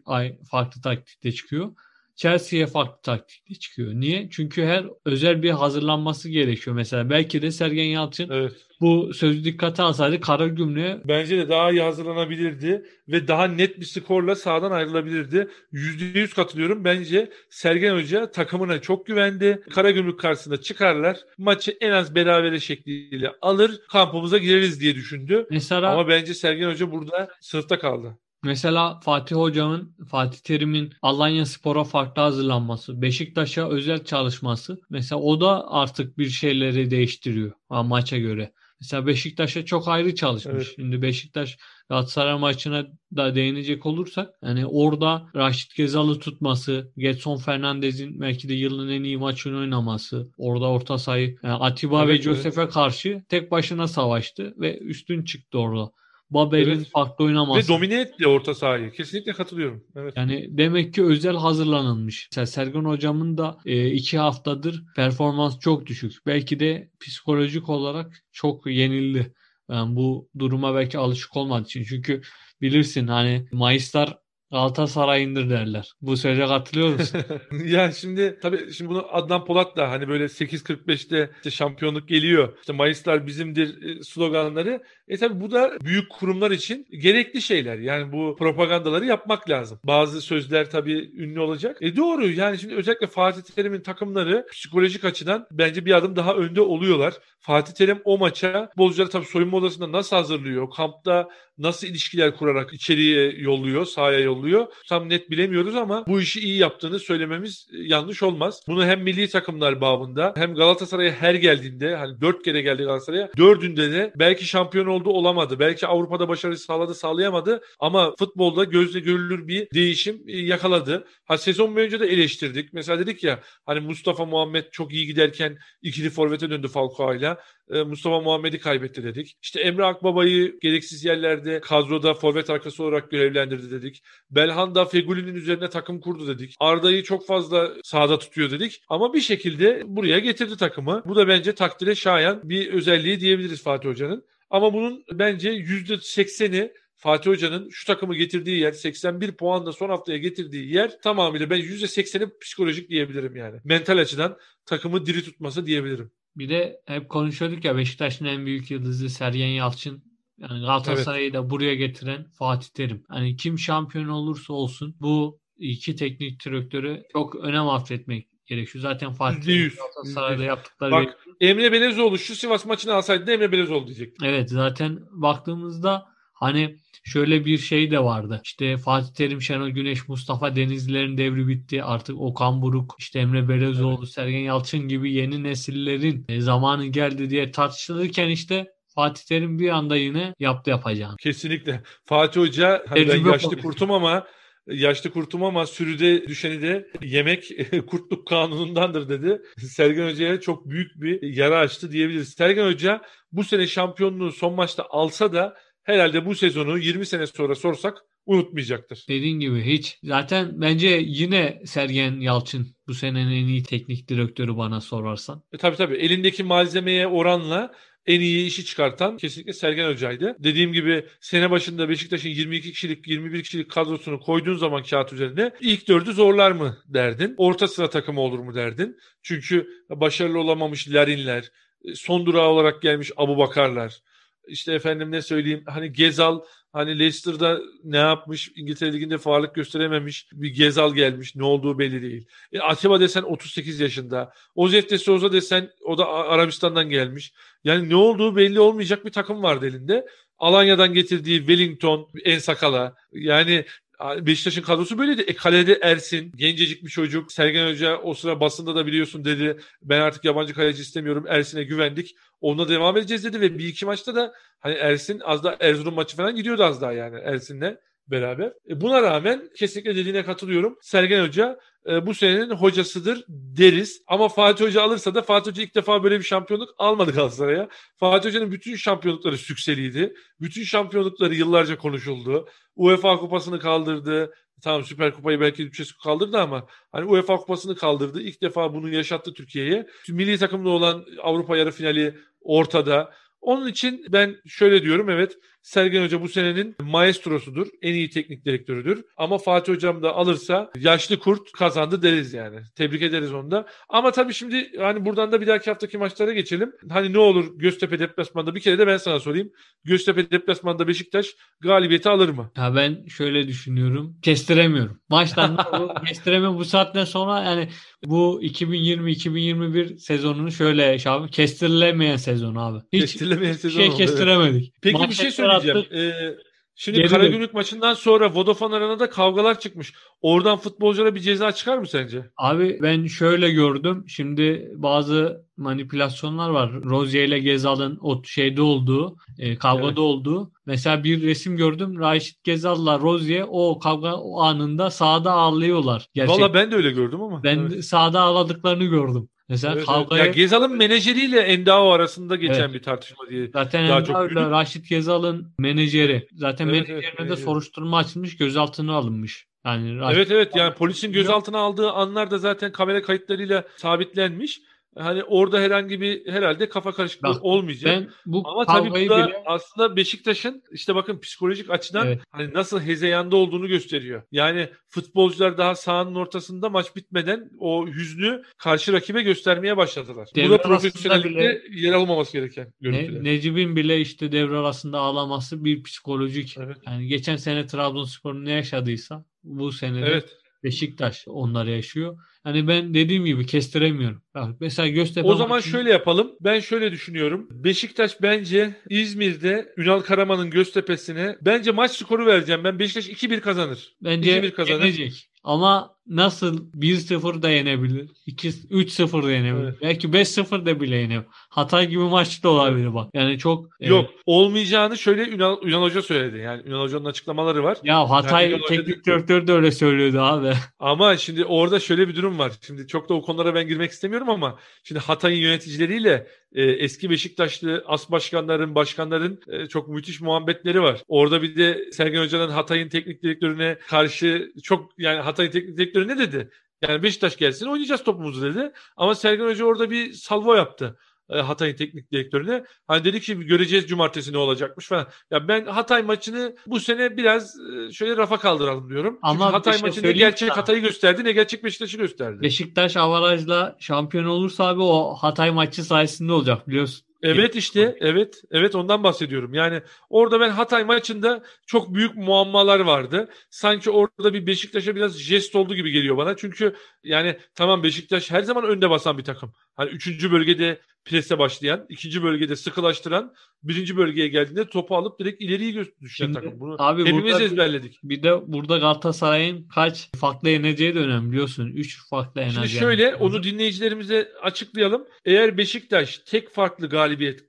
farklı 0.50 0.80
taktikte 0.80 1.32
çıkıyor. 1.32 1.72
Chelsea'ye 2.16 2.66
farklı 2.66 3.02
taktikte 3.02 3.54
çıkıyor. 3.54 3.92
Niye? 3.94 4.28
Çünkü 4.30 4.64
her 4.64 4.84
özel 5.04 5.42
bir 5.42 5.50
hazırlanması 5.50 6.28
gerekiyor. 6.30 6.76
Mesela 6.76 7.10
belki 7.10 7.42
de 7.42 7.50
Sergen 7.50 7.84
Yalçın 7.84 8.28
Evet. 8.30 8.52
bu 8.80 9.14
sözü 9.14 9.44
dikkate 9.44 9.82
alsaydı 9.82 10.20
Karagümrük'e 10.20 11.00
Bence 11.08 11.38
de 11.38 11.48
daha 11.48 11.70
iyi 11.70 11.82
hazırlanabilirdi 11.82 12.82
ve 13.08 13.28
daha 13.28 13.44
net 13.46 13.80
bir 13.80 13.84
skorla 13.84 14.34
sahadan 14.34 14.70
ayrılabilirdi. 14.70 15.48
%100 15.72 16.34
katılıyorum. 16.34 16.84
Bence 16.84 17.30
Sergen 17.50 17.94
Hoca 17.96 18.30
takımına 18.30 18.80
çok 18.80 19.06
güvendi. 19.06 19.62
Karagümrük 19.74 20.20
karşısında 20.20 20.60
çıkarlar. 20.60 21.16
Maçı 21.38 21.76
en 21.80 21.90
az 21.90 22.14
berabere 22.14 22.60
şekliyle 22.60 23.32
alır. 23.42 23.80
Kampımıza 23.88 24.38
gireriz 24.38 24.80
diye 24.80 24.94
düşündü. 24.94 25.46
mesela 25.50 25.92
Ama 25.92 26.08
bence 26.08 26.34
Sergen 26.34 26.70
Hoca 26.70 26.92
burada 26.92 27.28
sınıfta 27.40 27.78
kaldı. 27.78 28.18
Mesela 28.44 29.00
Fatih 29.00 29.36
Hocam'ın, 29.36 29.96
Fatih 30.10 30.38
Terim'in 30.38 30.92
Alanya 31.02 31.46
Spor'a 31.46 31.84
farklı 31.84 32.22
hazırlanması, 32.22 33.02
Beşiktaş'a 33.02 33.68
özel 33.68 34.04
çalışması. 34.04 34.80
Mesela 34.90 35.20
o 35.20 35.40
da 35.40 35.70
artık 35.70 36.18
bir 36.18 36.28
şeyleri 36.28 36.90
değiştiriyor 36.90 37.52
maça 37.70 38.18
göre. 38.18 38.52
Mesela 38.80 39.06
Beşiktaş'a 39.06 39.64
çok 39.64 39.88
ayrı 39.88 40.14
çalışmış. 40.14 40.54
Evet. 40.54 40.72
Şimdi 40.76 41.02
Beşiktaş 41.02 41.58
Galatasaray 41.88 42.38
maçına 42.38 42.86
da 43.16 43.34
değinecek 43.34 43.86
olursak 43.86 44.30
hani 44.40 44.66
orada 44.66 45.26
Raşit 45.36 45.74
Gezal'ı 45.74 46.18
tutması, 46.18 46.92
Getson 46.96 47.36
Fernandez'in 47.36 48.20
belki 48.20 48.48
de 48.48 48.54
yılın 48.54 48.88
en 48.88 49.02
iyi 49.02 49.18
maçını 49.18 49.58
oynaması, 49.58 50.30
orada 50.38 50.70
orta 50.70 50.98
sayı 50.98 51.36
yani 51.42 51.54
Atiba 51.54 51.98
Evet, 51.98 52.08
ve 52.08 52.12
evet. 52.12 52.24
Josef'e 52.24 52.68
karşı 52.68 53.24
tek 53.28 53.50
başına 53.50 53.88
savaştı 53.88 54.54
ve 54.58 54.78
üstün 54.78 55.24
çıktı 55.24 55.58
orada. 55.58 55.90
Babel'in 56.30 56.70
Evet. 56.70 56.90
farklı 56.92 57.24
oynaması. 57.24 57.72
Ve 57.72 57.74
domine 57.76 58.00
etti 58.00 58.26
orta 58.26 58.54
sahayı. 58.54 58.92
Kesinlikle 58.92 59.32
katılıyorum. 59.32 59.84
Evet. 59.96 60.14
Yani 60.16 60.46
demek 60.50 60.94
ki 60.94 61.04
özel 61.04 61.36
hazırlanılmış. 61.36 62.28
Mesela 62.32 62.46
Sergen 62.46 62.84
hocamın 62.84 63.38
da 63.38 63.58
e, 63.66 63.90
iki 63.90 64.18
haftadır 64.18 64.84
performans 64.96 65.58
çok 65.58 65.86
düşük. 65.86 66.12
Belki 66.26 66.60
de 66.60 66.90
psikolojik 67.00 67.68
olarak 67.68 68.24
çok 68.32 68.66
yenildi. 68.66 69.34
Yani 69.70 69.96
bu 69.96 70.28
duruma 70.38 70.74
belki 70.74 70.98
alışık 70.98 71.36
olmadığı 71.36 71.64
için. 71.64 71.84
Çünkü 71.84 72.22
bilirsin 72.60 73.06
hani 73.06 73.48
Mayıslar 73.52 74.18
Galatasaray'ındır 74.50 75.50
derler. 75.50 75.92
Bu 76.00 76.16
söze 76.16 76.46
katılıyor 76.46 76.88
musun? 76.88 77.20
ya 77.64 77.92
şimdi 77.92 78.38
tabii 78.42 78.72
şimdi 78.72 78.90
bunu 78.90 79.06
Adnan 79.10 79.44
Polat 79.44 79.76
da 79.76 79.90
hani 79.90 80.08
böyle 80.08 80.24
8.45'te 80.24 81.30
işte 81.36 81.50
şampiyonluk 81.50 82.08
geliyor. 82.08 82.58
İşte 82.60 82.72
Mayıslar 82.72 83.26
bizimdir 83.26 83.82
e, 83.82 84.02
sloganları. 84.02 84.82
E 85.08 85.16
tabii 85.16 85.40
bu 85.40 85.50
da 85.50 85.72
büyük 85.84 86.10
kurumlar 86.10 86.50
için 86.50 86.86
gerekli 86.90 87.42
şeyler. 87.42 87.78
Yani 87.78 88.12
bu 88.12 88.36
propagandaları 88.38 89.06
yapmak 89.06 89.50
lazım. 89.50 89.80
Bazı 89.84 90.20
sözler 90.20 90.70
tabii 90.70 91.10
ünlü 91.16 91.40
olacak. 91.40 91.76
E 91.80 91.96
doğru 91.96 92.30
yani 92.30 92.58
şimdi 92.58 92.74
özellikle 92.74 93.06
Fatih 93.06 93.42
Terim'in 93.42 93.80
takımları 93.80 94.46
psikolojik 94.52 95.04
açıdan 95.04 95.46
bence 95.50 95.86
bir 95.86 95.92
adım 95.96 96.16
daha 96.16 96.34
önde 96.34 96.60
oluyorlar. 96.60 97.14
Fatih 97.40 97.72
Terim 97.72 98.00
o 98.04 98.18
maça 98.18 98.66
futbolcuları 98.66 99.10
tabii 99.10 99.24
soyunma 99.24 99.56
odasında 99.56 99.92
nasıl 99.92 100.16
hazırlıyor? 100.16 100.70
Kampta 100.76 101.28
nasıl 101.58 101.86
ilişkiler 101.86 102.36
kurarak 102.36 102.72
içeriye 102.72 103.30
yolluyor, 103.30 103.84
sahaya 103.86 104.18
yolluyor. 104.20 104.66
Tam 104.88 105.08
net 105.08 105.30
bilemiyoruz 105.30 105.76
ama 105.76 106.06
bu 106.06 106.20
işi 106.20 106.40
iyi 106.40 106.58
yaptığını 106.58 106.98
söylememiz 106.98 107.66
yanlış 107.72 108.22
olmaz. 108.22 108.60
Bunu 108.68 108.86
hem 108.86 109.02
milli 109.02 109.28
takımlar 109.28 109.80
babında 109.80 110.34
hem 110.36 110.54
Galatasaray'a 110.54 111.12
her 111.12 111.34
geldiğinde 111.34 111.96
hani 111.96 112.20
dört 112.20 112.42
kere 112.42 112.62
geldi 112.62 112.82
Galatasaray'a 112.82 113.28
dördünde 113.36 113.92
de 113.92 114.12
belki 114.16 114.44
şampiyon 114.44 114.86
oldu 114.96 115.10
olamadı. 115.10 115.58
Belki 115.58 115.86
Avrupa'da 115.86 116.28
başarı 116.28 116.58
sağladı 116.58 116.94
sağlayamadı 116.94 117.60
ama 117.78 118.14
futbolda 118.18 118.64
gözle 118.64 119.00
görülür 119.00 119.48
bir 119.48 119.68
değişim 119.74 120.22
e, 120.28 120.38
yakaladı. 120.38 121.06
Ha 121.24 121.38
sezon 121.38 121.76
boyunca 121.76 122.00
da 122.00 122.06
eleştirdik. 122.06 122.72
Mesela 122.72 122.98
dedik 122.98 123.24
ya 123.24 123.40
hani 123.66 123.80
Mustafa 123.80 124.24
Muhammed 124.24 124.64
çok 124.72 124.92
iyi 124.92 125.06
giderken 125.06 125.58
ikili 125.82 126.10
forvete 126.10 126.50
döndü 126.50 126.68
Falcao'yla. 126.68 127.38
E, 127.70 127.82
Mustafa 127.82 128.20
Muhammed'i 128.20 128.58
kaybetti 128.58 129.04
dedik. 129.04 129.36
İşte 129.42 129.60
Emre 129.60 129.84
Akbaba'yı 129.84 130.58
gereksiz 130.60 131.04
yerlerde 131.04 131.60
kadroda 131.60 132.14
forvet 132.14 132.50
arkası 132.50 132.84
olarak 132.84 133.10
görevlendirdi 133.10 133.70
dedik. 133.70 134.02
Belhanda 134.30 134.84
Feguli'nin 134.84 135.34
üzerine 135.34 135.70
takım 135.70 136.00
kurdu 136.00 136.28
dedik. 136.28 136.54
Arda'yı 136.60 137.02
çok 137.02 137.26
fazla 137.26 137.70
sahada 137.84 138.18
tutuyor 138.18 138.50
dedik. 138.50 138.82
Ama 138.88 139.14
bir 139.14 139.20
şekilde 139.20 139.82
buraya 139.86 140.18
getirdi 140.18 140.56
takımı. 140.56 141.02
Bu 141.06 141.16
da 141.16 141.28
bence 141.28 141.54
takdire 141.54 141.94
şayan 141.94 142.40
bir 142.44 142.72
özelliği 142.72 143.20
diyebiliriz 143.20 143.62
Fatih 143.62 143.88
Hoca'nın. 143.88 144.24
Ama 144.50 144.72
bunun 144.72 145.04
bence 145.12 145.50
%80'i 145.50 146.72
Fatih 146.96 147.30
Hoca'nın 147.30 147.68
şu 147.70 147.86
takımı 147.86 148.16
getirdiği 148.16 148.60
yer 148.60 148.72
81 148.72 149.32
puanla 149.32 149.72
son 149.72 149.88
haftaya 149.88 150.18
getirdiği 150.18 150.74
yer 150.74 151.00
tamamıyla 151.02 151.50
ben 151.50 151.60
%80'i 151.60 152.38
psikolojik 152.40 152.90
diyebilirim 152.90 153.36
yani. 153.36 153.60
Mental 153.64 153.98
açıdan 153.98 154.36
takımı 154.66 155.06
diri 155.06 155.22
tutması 155.22 155.66
diyebilirim. 155.66 156.12
Bir 156.36 156.48
de 156.48 156.80
hep 156.86 157.08
konuşuyorduk 157.08 157.64
ya 157.64 157.76
Beşiktaş'ın 157.76 158.24
en 158.24 158.46
büyük 158.46 158.70
yıldızı 158.70 159.10
Sergen 159.10 159.46
Yalçın. 159.46 160.04
Yani 160.38 160.60
Galatasaray'ı 160.60 161.32
da 161.32 161.50
buraya 161.50 161.74
getiren 161.74 162.26
Fatih 162.38 162.68
Terim. 162.68 163.02
Hani 163.08 163.36
kim 163.36 163.58
şampiyon 163.58 164.08
olursa 164.08 164.52
olsun 164.52 164.96
bu 165.00 165.40
iki 165.56 165.96
teknik 165.96 166.44
direktörü 166.44 167.02
çok 167.12 167.36
önem 167.36 167.68
atfetmek 167.68 168.28
gerekiyor. 168.46 168.82
Zaten 168.82 169.12
Fatih. 169.12 169.70
Galatasaray'da 169.76 170.44
yaptıkları 170.44 170.92
Bak 170.92 171.18
Emre 171.40 171.72
Belezoğlu 171.72 172.18
şu 172.18 172.34
Sivas 172.34 172.66
maçını 172.66 172.94
alsaydı 172.94 173.32
Emre 173.32 173.52
Belezoğlu 173.52 173.86
diyecektim. 173.86 174.28
Evet 174.28 174.50
zaten 174.50 174.98
baktığımızda 175.10 176.06
hani 176.32 176.76
şöyle 177.04 177.44
bir 177.44 177.58
şey 177.58 177.90
de 177.90 178.04
vardı. 178.04 178.40
İşte 178.44 178.76
Fatih 178.76 179.14
Terim, 179.14 179.42
Şenol 179.42 179.68
Güneş, 179.68 180.08
Mustafa 180.08 180.56
Denizlilerin 180.56 181.18
devri 181.18 181.48
bitti. 181.48 181.84
Artık 181.84 182.20
Okan 182.20 182.62
Buruk, 182.62 182.94
işte 182.98 183.18
Emre 183.18 183.48
Belezoğlu, 183.48 184.06
Sergen 184.06 184.38
Yalçın 184.38 184.88
gibi 184.88 185.12
yeni 185.12 185.42
nesillerin 185.42 186.24
e, 186.28 186.40
zamanı 186.40 186.86
geldi 186.86 187.30
diye 187.30 187.50
tartışılırken 187.50 188.28
işte 188.28 188.66
Fatih 188.94 189.24
Terim 189.24 189.58
bir 189.58 189.68
anda 189.68 189.96
yine 189.96 190.34
yaptı 190.38 190.70
yapacağını. 190.70 191.16
Kesinlikle. 191.16 191.82
Fatih 192.04 192.40
Hoca 192.40 192.84
hani 192.88 193.08
ben 193.08 193.24
yaşlı 193.24 193.58
kurtum 193.58 193.90
ama 193.90 194.26
yaşlı 194.66 195.10
kurtum 195.10 195.44
ama 195.44 195.66
sürüde 195.66 196.26
düşeni 196.28 196.62
de 196.62 196.88
yemek 197.02 197.50
kurtluk 197.86 198.28
kanunundandır 198.28 199.08
dedi. 199.08 199.42
Sergen 199.58 200.10
Hoca'ya 200.10 200.40
çok 200.40 200.68
büyük 200.68 201.00
bir 201.00 201.22
yara 201.22 201.58
açtı 201.58 201.92
diyebiliriz. 201.92 202.28
Sergen 202.28 202.66
Hoca 202.66 203.02
bu 203.32 203.44
sene 203.44 203.66
şampiyonluğu 203.66 204.32
son 204.32 204.54
maçta 204.54 204.86
alsa 204.90 205.32
da 205.32 205.54
herhalde 205.82 206.26
bu 206.26 206.34
sezonu 206.34 206.78
20 206.78 207.06
sene 207.06 207.26
sonra 207.26 207.54
sorsak 207.54 207.98
unutmayacaktır. 208.26 209.04
Dediğin 209.08 209.40
gibi 209.40 209.62
hiç. 209.62 209.98
Zaten 210.02 210.60
bence 210.60 211.02
yine 211.06 211.62
Sergen 211.64 212.20
Yalçın 212.20 212.66
bu 212.86 212.94
senenin 212.94 213.30
en 213.30 213.46
iyi 213.46 213.62
teknik 213.62 214.08
direktörü 214.08 214.56
bana 214.56 214.80
sorarsan. 214.80 215.42
E, 215.52 215.58
tabii 215.58 215.76
tabii 215.76 215.96
elindeki 215.96 216.42
malzemeye 216.44 217.06
oranla 217.06 217.72
en 218.06 218.20
iyi 218.20 218.46
işi 218.46 218.64
çıkartan 218.64 219.16
kesinlikle 219.16 219.52
Sergen 219.52 219.88
Hoca'ydı. 219.90 220.36
Dediğim 220.38 220.72
gibi 220.72 221.06
sene 221.20 221.50
başında 221.50 221.88
Beşiktaş'ın 221.88 222.28
22 222.28 222.72
kişilik 222.72 223.08
21 223.08 223.42
kişilik 223.42 223.70
kadrosunu 223.70 224.20
koyduğun 224.20 224.56
zaman 224.56 224.82
kağıt 224.82 225.12
üzerine 225.12 225.52
ilk 225.60 225.88
dördü 225.88 226.12
zorlar 226.12 226.52
mı 226.52 226.78
derdin. 226.86 227.34
Orta 227.36 227.68
sıra 227.68 227.90
takımı 227.90 228.20
olur 228.20 228.38
mu 228.38 228.54
derdin. 228.54 228.96
Çünkü 229.22 229.68
başarılı 229.90 230.40
olamamış 230.40 230.88
Larinler, 230.88 231.50
son 231.94 232.26
durağı 232.26 232.48
olarak 232.48 232.82
gelmiş 232.82 233.12
Abu 233.16 233.38
Bakarlar, 233.38 234.00
işte 234.46 234.72
efendim 234.72 235.10
ne 235.10 235.22
söyleyeyim 235.22 235.62
hani 235.66 235.92
Gezal 235.92 236.40
Hani 236.76 236.98
Leicester'da 236.98 237.60
ne 237.84 237.96
yapmış? 237.96 238.52
İngiltere 238.56 238.92
Ligi'nde 238.92 239.18
faaliyet 239.18 239.54
gösterememiş. 239.54 240.28
Bir 240.32 240.54
Gezal 240.54 240.94
gelmiş. 240.94 241.36
Ne 241.36 241.44
olduğu 241.44 241.78
belli 241.78 242.02
değil. 242.02 242.26
E, 242.52 242.60
Atiba 242.60 243.00
desen 243.00 243.22
38 243.22 243.80
yaşında. 243.80 244.32
Ozef 244.54 244.90
de 244.90 244.98
Souza 244.98 245.32
desen 245.32 245.70
o 245.84 245.98
da 245.98 246.08
Arabistan'dan 246.08 246.90
gelmiş. 246.90 247.32
Yani 247.64 247.88
ne 247.88 247.96
olduğu 247.96 248.36
belli 248.36 248.60
olmayacak 248.60 249.04
bir 249.04 249.12
takım 249.12 249.42
vardı 249.42 249.66
elinde. 249.66 250.06
Alanya'dan 250.38 250.94
getirdiği 250.94 251.38
Wellington, 251.38 252.08
En 252.24 252.38
Sakala. 252.38 252.94
Yani 253.12 253.64
Beşiktaş'ın 254.00 254.62
kadrosu 254.62 254.98
böyleydi. 254.98 255.22
E 255.22 255.34
kalede 255.34 255.78
Ersin, 255.82 256.32
gencecik 256.36 256.84
bir 256.84 256.88
çocuk. 256.88 257.32
Sergen 257.32 257.68
Hoca 257.68 257.98
o 257.98 258.14
sıra 258.14 258.40
basında 258.40 258.74
da 258.74 258.86
biliyorsun 258.86 259.24
dedi. 259.24 259.60
Ben 259.82 260.00
artık 260.00 260.24
yabancı 260.24 260.54
kaleci 260.54 260.82
istemiyorum. 260.82 261.24
Ersin'e 261.28 261.64
güvendik. 261.64 262.16
Onunla 262.40 262.68
devam 262.68 262.96
edeceğiz 262.96 263.24
dedi 263.24 263.40
ve 263.40 263.58
bir 263.58 263.68
iki 263.68 263.86
maçta 263.86 264.14
da 264.14 264.34
hani 264.60 264.74
Ersin 264.74 265.20
az 265.20 265.44
da 265.44 265.56
Erzurum 265.60 265.94
maçı 265.94 266.16
falan 266.16 266.36
gidiyordu 266.36 266.64
az 266.64 266.80
daha 266.80 266.92
yani 266.92 267.18
Ersin'le 267.24 267.76
beraber. 268.08 268.52
E 268.70 268.80
buna 268.80 269.02
rağmen 269.02 269.48
kesinlikle 269.56 269.96
dediğine 269.96 270.24
katılıyorum. 270.24 270.78
Sergen 270.82 271.26
Hoca 271.26 271.58
e, 271.88 272.06
bu 272.06 272.14
senenin 272.14 272.50
hocasıdır 272.50 273.24
deriz. 273.28 274.02
Ama 274.06 274.28
Fatih 274.28 274.64
Hoca 274.64 274.82
alırsa 274.82 275.14
da 275.14 275.22
Fatih 275.22 275.50
Hoca 275.50 275.62
ilk 275.62 275.74
defa 275.74 276.04
böyle 276.04 276.18
bir 276.18 276.24
şampiyonluk 276.24 276.74
almadı 276.78 277.12
Galatasaray'a. 277.12 277.68
Fatih 277.96 278.28
Hoca'nın 278.28 278.52
bütün 278.52 278.76
şampiyonlukları 278.76 279.38
sükseliydi. 279.38 280.14
Bütün 280.40 280.62
şampiyonlukları 280.62 281.34
yıllarca 281.34 281.78
konuşuldu. 281.78 282.48
UEFA 282.76 283.16
kupasını 283.16 283.58
kaldırdı. 283.58 284.34
Tamam 284.62 284.84
Süper 284.84 285.12
Kupayı 285.14 285.40
belki 285.40 285.66
bütçesi 285.66 285.98
kaldırdı 285.98 286.38
ama 286.38 286.66
hani 286.92 287.04
UEFA 287.04 287.36
kupasını 287.36 287.76
kaldırdı. 287.76 288.22
İlk 288.22 288.42
defa 288.42 288.74
bunu 288.74 288.88
yaşattı 288.88 289.34
Türkiye'ye. 289.34 289.86
Milli 290.08 290.38
takımda 290.38 290.68
olan 290.68 291.04
Avrupa 291.22 291.56
yarı 291.56 291.70
finali 291.70 292.18
ortada. 292.40 293.12
Onun 293.40 293.68
için 293.68 294.04
ben 294.08 294.36
şöyle 294.46 294.82
diyorum 294.82 295.10
evet 295.10 295.38
Sergen 295.66 296.04
Hoca 296.04 296.22
bu 296.22 296.28
senenin 296.28 296.76
maestrosudur. 296.82 297.66
En 297.82 297.94
iyi 297.94 298.10
teknik 298.10 298.44
direktörüdür. 298.44 299.04
Ama 299.16 299.38
Fatih 299.38 299.72
Hocam 299.72 300.02
da 300.02 300.12
alırsa 300.14 300.70
yaşlı 300.78 301.18
kurt 301.18 301.52
kazandı 301.52 302.02
deriz 302.02 302.34
yani. 302.34 302.60
Tebrik 302.76 303.02
ederiz 303.02 303.34
onu 303.34 303.50
da. 303.50 303.66
Ama 303.88 304.10
tabii 304.10 304.34
şimdi 304.34 304.70
hani 304.78 305.04
buradan 305.04 305.32
da 305.32 305.40
bir 305.40 305.46
dahaki 305.46 305.70
haftaki 305.70 305.98
maçlara 305.98 306.32
geçelim. 306.32 306.72
Hani 306.90 307.12
ne 307.12 307.18
olur 307.18 307.58
Göztepe 307.58 307.98
deplasmanda 307.98 308.54
bir 308.54 308.60
kere 308.60 308.78
de 308.78 308.86
ben 308.86 308.96
sana 308.96 309.20
sorayım. 309.20 309.50
Göztepe 309.84 310.30
deplasmanda 310.30 310.88
Beşiktaş 310.88 311.26
galibiyeti 311.60 312.08
alır 312.08 312.28
mı? 312.28 312.50
Ya 312.56 312.74
ben 312.76 313.06
şöyle 313.06 313.48
düşünüyorum. 313.48 314.16
Kestiremiyorum. 314.22 315.00
Baştan 315.10 315.58
kestiremiyorum. 316.06 316.58
Bu 316.58 316.64
saatten 316.64 317.04
sonra 317.04 317.42
yani 317.42 317.68
bu 318.04 318.42
2020-2021 318.42 319.98
sezonunu 319.98 320.52
şöyle 320.52 320.82
yaşadım. 320.82 321.28
Kestirilemeyen 321.28 322.16
sezon 322.16 322.54
abi. 322.54 322.78
Hiç 322.92 323.00
Kestirilemeyen 323.00 323.52
sezon 323.52 323.80
şey 323.80 323.88
oldu, 323.88 323.96
kestiremedik. 323.96 324.62
Evet. 324.62 324.78
Peki 324.82 324.96
Manşetler 324.96 325.10
bir 325.10 325.14
şey 325.14 325.30
söyleyeyim 325.30 325.55
söyleyeceğim. 325.60 326.12
Ee, 326.14 326.34
şimdi 326.74 326.98
Geri 326.98 327.08
Karagümrük 327.08 327.54
maçından 327.54 327.94
sonra 327.94 328.34
Vodafone 328.34 328.74
Arena'da 328.74 329.10
kavgalar 329.10 329.60
çıkmış. 329.60 329.92
Oradan 330.20 330.58
futbolculara 330.58 331.14
bir 331.14 331.20
ceza 331.20 331.52
çıkar 331.52 331.78
mı 331.78 331.86
sence? 331.86 332.30
Abi 332.36 332.78
ben 332.82 333.06
şöyle 333.06 333.50
gördüm. 333.50 334.04
Şimdi 334.08 334.72
bazı 334.74 335.46
manipülasyonlar 335.56 336.50
var. 336.50 336.72
Rozier 336.72 337.24
ile 337.24 337.38
Gezal'ın 337.38 337.98
o 338.02 338.22
şeyde 338.24 338.62
olduğu, 338.62 339.16
e, 339.38 339.56
kavgada 339.56 339.86
evet. 339.86 339.98
olduğu. 339.98 340.52
Mesela 340.66 341.04
bir 341.04 341.22
resim 341.22 341.56
gördüm. 341.56 341.98
Raşit 341.98 342.44
Gezal'la 342.44 343.00
Rozier 343.00 343.44
o 343.48 343.78
kavga 343.78 344.14
o 344.14 344.40
anında 344.40 344.90
sahada 344.90 345.32
ağlıyorlar. 345.32 346.06
Gerçekten. 346.14 346.42
Valla 346.42 346.54
ben 346.54 346.70
de 346.70 346.76
öyle 346.76 346.90
gördüm 346.90 347.22
ama. 347.22 347.42
Ben 347.42 347.58
evet. 347.58 347.84
sahada 347.84 348.20
ağladıklarını 348.20 348.84
gördüm. 348.84 349.28
Mesela 349.48 349.74
evet, 349.74 349.86
kavgaya... 349.86 350.24
Ya 350.24 350.32
Gezal'ın 350.32 350.76
menajeriyle 350.76 351.40
Endao 351.40 351.90
arasında 351.90 352.36
geçen 352.36 352.60
evet. 352.60 352.74
bir 352.74 352.82
tartışma 352.82 353.28
diye. 353.30 353.48
Zaten 353.52 353.88
daha 353.88 354.00
Endao 354.00 354.28
ile 354.28 354.50
Raşit 354.50 354.88
Gezal'ın 354.88 355.54
menajeri. 355.58 356.28
Zaten 356.32 356.68
evet, 356.68 356.88
menajerine 356.88 357.06
evet, 357.08 357.18
de 357.18 357.34
evet. 357.34 357.38
soruşturma 357.38 357.98
açılmış, 357.98 358.36
gözaltına 358.36 358.94
alınmış. 358.94 359.46
Yani 359.66 359.98
Raşit... 359.98 360.16
Evet 360.16 360.30
evet 360.30 360.56
yani 360.56 360.74
polisin 360.74 361.12
gözaltına 361.12 361.58
aldığı 361.58 361.90
anlar 361.90 362.30
da 362.30 362.38
zaten 362.38 362.72
kamera 362.72 363.02
kayıtlarıyla 363.02 363.64
sabitlenmiş. 363.76 364.60
Hani 364.98 365.24
orada 365.24 365.60
herhangi 365.60 366.00
bir 366.00 366.32
herhalde 366.32 366.68
kafa 366.68 366.92
karışıklığı 366.92 367.28
Bak, 367.28 367.44
olmayacak. 367.44 367.92
Ben 367.96 368.08
bu 368.26 368.42
Ama 368.48 368.64
tabii 368.64 368.90
bu 368.90 368.94
da 368.94 369.26
bile... 369.26 369.42
aslında 369.46 369.96
Beşiktaş'ın 369.96 370.62
işte 370.72 370.94
bakın 370.94 371.20
psikolojik 371.20 371.70
açıdan 371.70 372.06
evet. 372.06 372.20
hani 372.30 372.54
nasıl 372.54 372.80
hezeyanda 372.80 373.36
olduğunu 373.36 373.68
gösteriyor. 373.68 374.22
Yani 374.32 374.68
futbolcular 374.88 375.58
daha 375.58 375.74
sahanın 375.74 376.14
ortasında 376.14 376.68
maç 376.68 376.96
bitmeden 376.96 377.50
o 377.58 377.86
hüznü 377.86 378.42
karşı 378.58 378.92
rakibe 378.92 379.22
göstermeye 379.22 379.76
başladılar. 379.76 380.28
Devre 380.34 380.48
bu 380.48 380.52
da 380.52 380.62
profesyonellikte 380.62 381.30
bile... 381.30 381.62
yer 381.70 381.92
almaması 381.92 382.32
gereken 382.32 382.72
görüntüler. 382.80 383.24
Ne, 383.24 383.30
Necip'in 383.30 383.76
bile 383.76 384.00
işte 384.00 384.32
devre 384.32 384.56
arasında 384.56 384.98
ağlaması 384.98 385.64
bir 385.64 385.82
psikolojik. 385.82 386.56
Evet. 386.58 386.76
Yani 386.86 387.06
geçen 387.06 387.36
sene 387.36 387.66
Trabzonspor'un 387.66 388.44
ne 388.44 388.52
yaşadıysa 388.52 389.24
bu 389.44 389.72
sene 389.72 390.00
evet. 390.00 390.36
Beşiktaş 390.64 391.24
onları 391.28 391.70
yaşıyor. 391.70 392.18
Hani 392.46 392.68
ben 392.68 392.94
dediğim 392.94 393.24
gibi 393.24 393.46
kestiremiyorum. 393.46 394.22
Bak 394.34 394.56
mesela 394.60 394.88
Göztepe 394.88 395.28
O 395.28 395.34
zaman 395.34 395.56
maçını... 395.56 395.70
şöyle 395.72 395.90
yapalım. 395.90 396.32
Ben 396.40 396.60
şöyle 396.60 396.92
düşünüyorum. 396.92 397.48
Beşiktaş 397.50 398.22
bence 398.22 398.74
İzmir'de 398.88 399.74
Ünal 399.76 400.00
Karaman'ın 400.00 400.50
Göztepe'sine 400.50 401.36
bence 401.42 401.70
maç 401.70 401.90
skoru 401.90 402.26
vereceğim. 402.26 402.64
Ben 402.64 402.78
Beşiktaş 402.78 403.08
2-1 403.08 403.40
kazanır. 403.40 403.96
Bence 404.00 404.40
2-1 404.40 404.50
kazanır. 404.50 404.80
Yenecek. 404.84 405.30
Ama 405.44 405.95
nasıl 406.08 406.72
1-0 406.74 407.42
da 407.42 407.50
yenebilir. 407.50 408.10
2-3-0 408.26 409.22
da 409.22 409.30
yenebilir. 409.30 409.64
Evet. 409.64 409.78
Belki 409.82 410.08
5-0 410.08 410.66
da 410.66 410.80
bile 410.80 410.96
yenebilir. 410.96 411.26
Hatay 411.48 411.88
gibi 411.88 412.02
maç 412.02 412.42
da 412.42 412.48
olabilir 412.48 412.94
bak. 412.94 413.10
Yani 413.14 413.38
çok 413.38 413.64
Yok, 413.80 414.04
evet. 414.10 414.20
olmayacağını 414.26 414.98
şöyle 414.98 415.28
Ünal, 415.28 415.56
Ünal 415.62 415.82
Hoca 415.82 416.02
söyledi. 416.02 416.38
Yani 416.38 416.62
Ünal 416.66 416.82
Hoca'nın 416.82 417.04
açıklamaları 417.04 417.64
var. 417.64 417.78
Ya 417.84 418.10
Hatay 418.10 418.50
yani 418.50 418.62
teknik 418.68 419.06
direktör 419.06 419.46
de 419.46 419.52
öyle 419.52 419.72
söylüyordu 419.72 420.20
abi. 420.20 420.52
Ama 420.78 421.16
şimdi 421.16 421.44
orada 421.44 421.80
şöyle 421.80 422.08
bir 422.08 422.16
durum 422.16 422.38
var. 422.38 422.52
Şimdi 422.66 422.86
çok 422.86 423.08
da 423.08 423.14
o 423.14 423.22
konulara 423.22 423.54
ben 423.54 423.68
girmek 423.68 423.90
istemiyorum 423.90 424.30
ama 424.30 424.58
şimdi 424.82 425.00
Hatay'ın 425.00 425.40
yöneticileriyle 425.40 426.26
e, 426.52 426.62
eski 426.62 427.10
Beşiktaşlı 427.10 427.84
as 427.86 428.10
başkanların, 428.10 428.74
başkanların 428.74 429.40
e, 429.48 429.66
çok 429.66 429.88
müthiş 429.88 430.20
muhabbetleri 430.20 430.82
var. 430.82 431.02
Orada 431.08 431.42
bir 431.42 431.56
de 431.56 431.92
Sergen 431.92 432.22
Hoca'nın 432.22 432.50
Hatay'ın 432.50 432.88
teknik 432.88 433.22
direktörüne 433.22 433.78
karşı 433.88 434.52
çok 434.62 434.90
yani 434.98 435.20
Hatay'ın 435.20 435.50
teknik 435.50 435.76
direktörü 435.76 435.95
ne 436.04 436.18
dedi? 436.18 436.50
Yani 436.82 437.02
Beşiktaş 437.02 437.36
gelsin 437.36 437.66
oynayacağız 437.66 438.04
topumuzu 438.04 438.42
dedi. 438.42 438.72
Ama 438.96 439.14
Sergen 439.14 439.44
Hoca 439.44 439.64
orada 439.64 439.90
bir 439.90 440.12
salvo 440.12 440.54
yaptı. 440.54 440.98
E, 441.30 441.40
Hatay 441.40 441.76
teknik 441.76 442.12
direktörüne. 442.12 442.64
Hani 442.86 443.04
dedik 443.04 443.22
ki 443.22 443.40
göreceğiz 443.40 443.88
cumartesi 443.88 444.32
ne 444.32 444.38
olacakmış 444.38 444.88
falan. 444.88 445.06
Ya 445.30 445.48
ben 445.48 445.66
Hatay 445.66 446.02
maçını 446.02 446.56
bu 446.66 446.80
sene 446.80 447.16
biraz 447.16 447.54
e, 447.60 447.92
şöyle 447.92 448.16
rafa 448.16 448.38
kaldıralım 448.38 448.88
diyorum. 448.88 449.18
Ama 449.22 449.44
Çünkü 449.44 449.52
Hatay 449.52 449.72
şey 449.72 449.82
maçı 449.82 450.02
ne 450.02 450.12
gerçek 450.12 450.50
da. 450.50 450.56
Hatay'ı 450.56 450.80
gösterdi 450.80 451.24
ne 451.24 451.32
gerçek 451.32 451.64
Beşiktaş'ı 451.64 451.96
gösterdi. 451.96 452.42
Beşiktaş 452.42 452.96
avarajla 452.96 453.76
şampiyon 453.80 454.24
olursa 454.24 454.66
abi 454.66 454.82
o 454.82 455.14
Hatay 455.14 455.50
maçı 455.50 455.84
sayesinde 455.84 456.32
olacak 456.32 456.68
biliyorsun. 456.68 457.05
Evet 457.22 457.56
işte 457.56 457.96
evet 458.00 458.42
evet 458.50 458.74
ondan 458.74 459.04
bahsediyorum. 459.04 459.54
Yani 459.54 459.82
orada 460.10 460.40
ben 460.40 460.50
Hatay 460.50 460.84
maçında 460.84 461.42
çok 461.66 461.94
büyük 461.94 462.16
muammalar 462.16 462.80
vardı. 462.80 463.28
Sanki 463.50 463.90
orada 463.90 464.34
bir 464.34 464.46
Beşiktaş'a 464.46 464.96
biraz 464.96 465.18
jest 465.18 465.56
oldu 465.56 465.74
gibi 465.74 465.90
geliyor 465.90 466.16
bana. 466.16 466.36
Çünkü 466.36 466.74
yani 467.04 467.36
tamam 467.54 467.82
Beşiktaş 467.82 468.30
her 468.30 468.42
zaman 468.42 468.64
önde 468.64 468.90
basan 468.90 469.18
bir 469.18 469.24
takım. 469.24 469.52
Hani 469.74 469.90
üçüncü 469.90 470.32
bölgede 470.32 470.80
prese 471.06 471.38
başlayan, 471.38 471.86
ikinci 471.88 472.22
bölgede 472.22 472.56
sıkılaştıran, 472.56 473.34
birinci 473.62 473.96
bölgeye 473.96 474.28
geldiğinde 474.28 474.68
topu 474.68 474.96
alıp 474.96 475.18
direkt 475.20 475.42
ileriyi 475.42 475.84
düşen 476.00 476.32
takım. 476.32 476.60
Bunu 476.60 476.76
abi 476.78 477.02
hepimiz 477.02 477.24
burada, 477.24 477.44
ezberledik. 477.44 477.98
Bir 478.02 478.22
de 478.22 478.52
burada 478.52 478.78
Galatasaray'ın 478.78 479.68
kaç 479.74 480.10
farklı 480.16 480.48
yeneceği 480.48 480.94
de 480.94 480.98
önemli 480.98 481.32
biliyorsun. 481.32 481.66
Üç 481.66 482.08
farklı 482.08 482.40
yeneceği. 482.40 482.68
Şimdi 482.68 482.80
şöyle 482.80 483.02
yani. 483.02 483.14
onu 483.14 483.42
dinleyicilerimize 483.42 484.32
açıklayalım. 484.42 485.06
Eğer 485.24 485.58
Beşiktaş 485.58 486.18
tek 486.18 486.54
farklı 486.54 486.88
galibiyet 486.88 487.05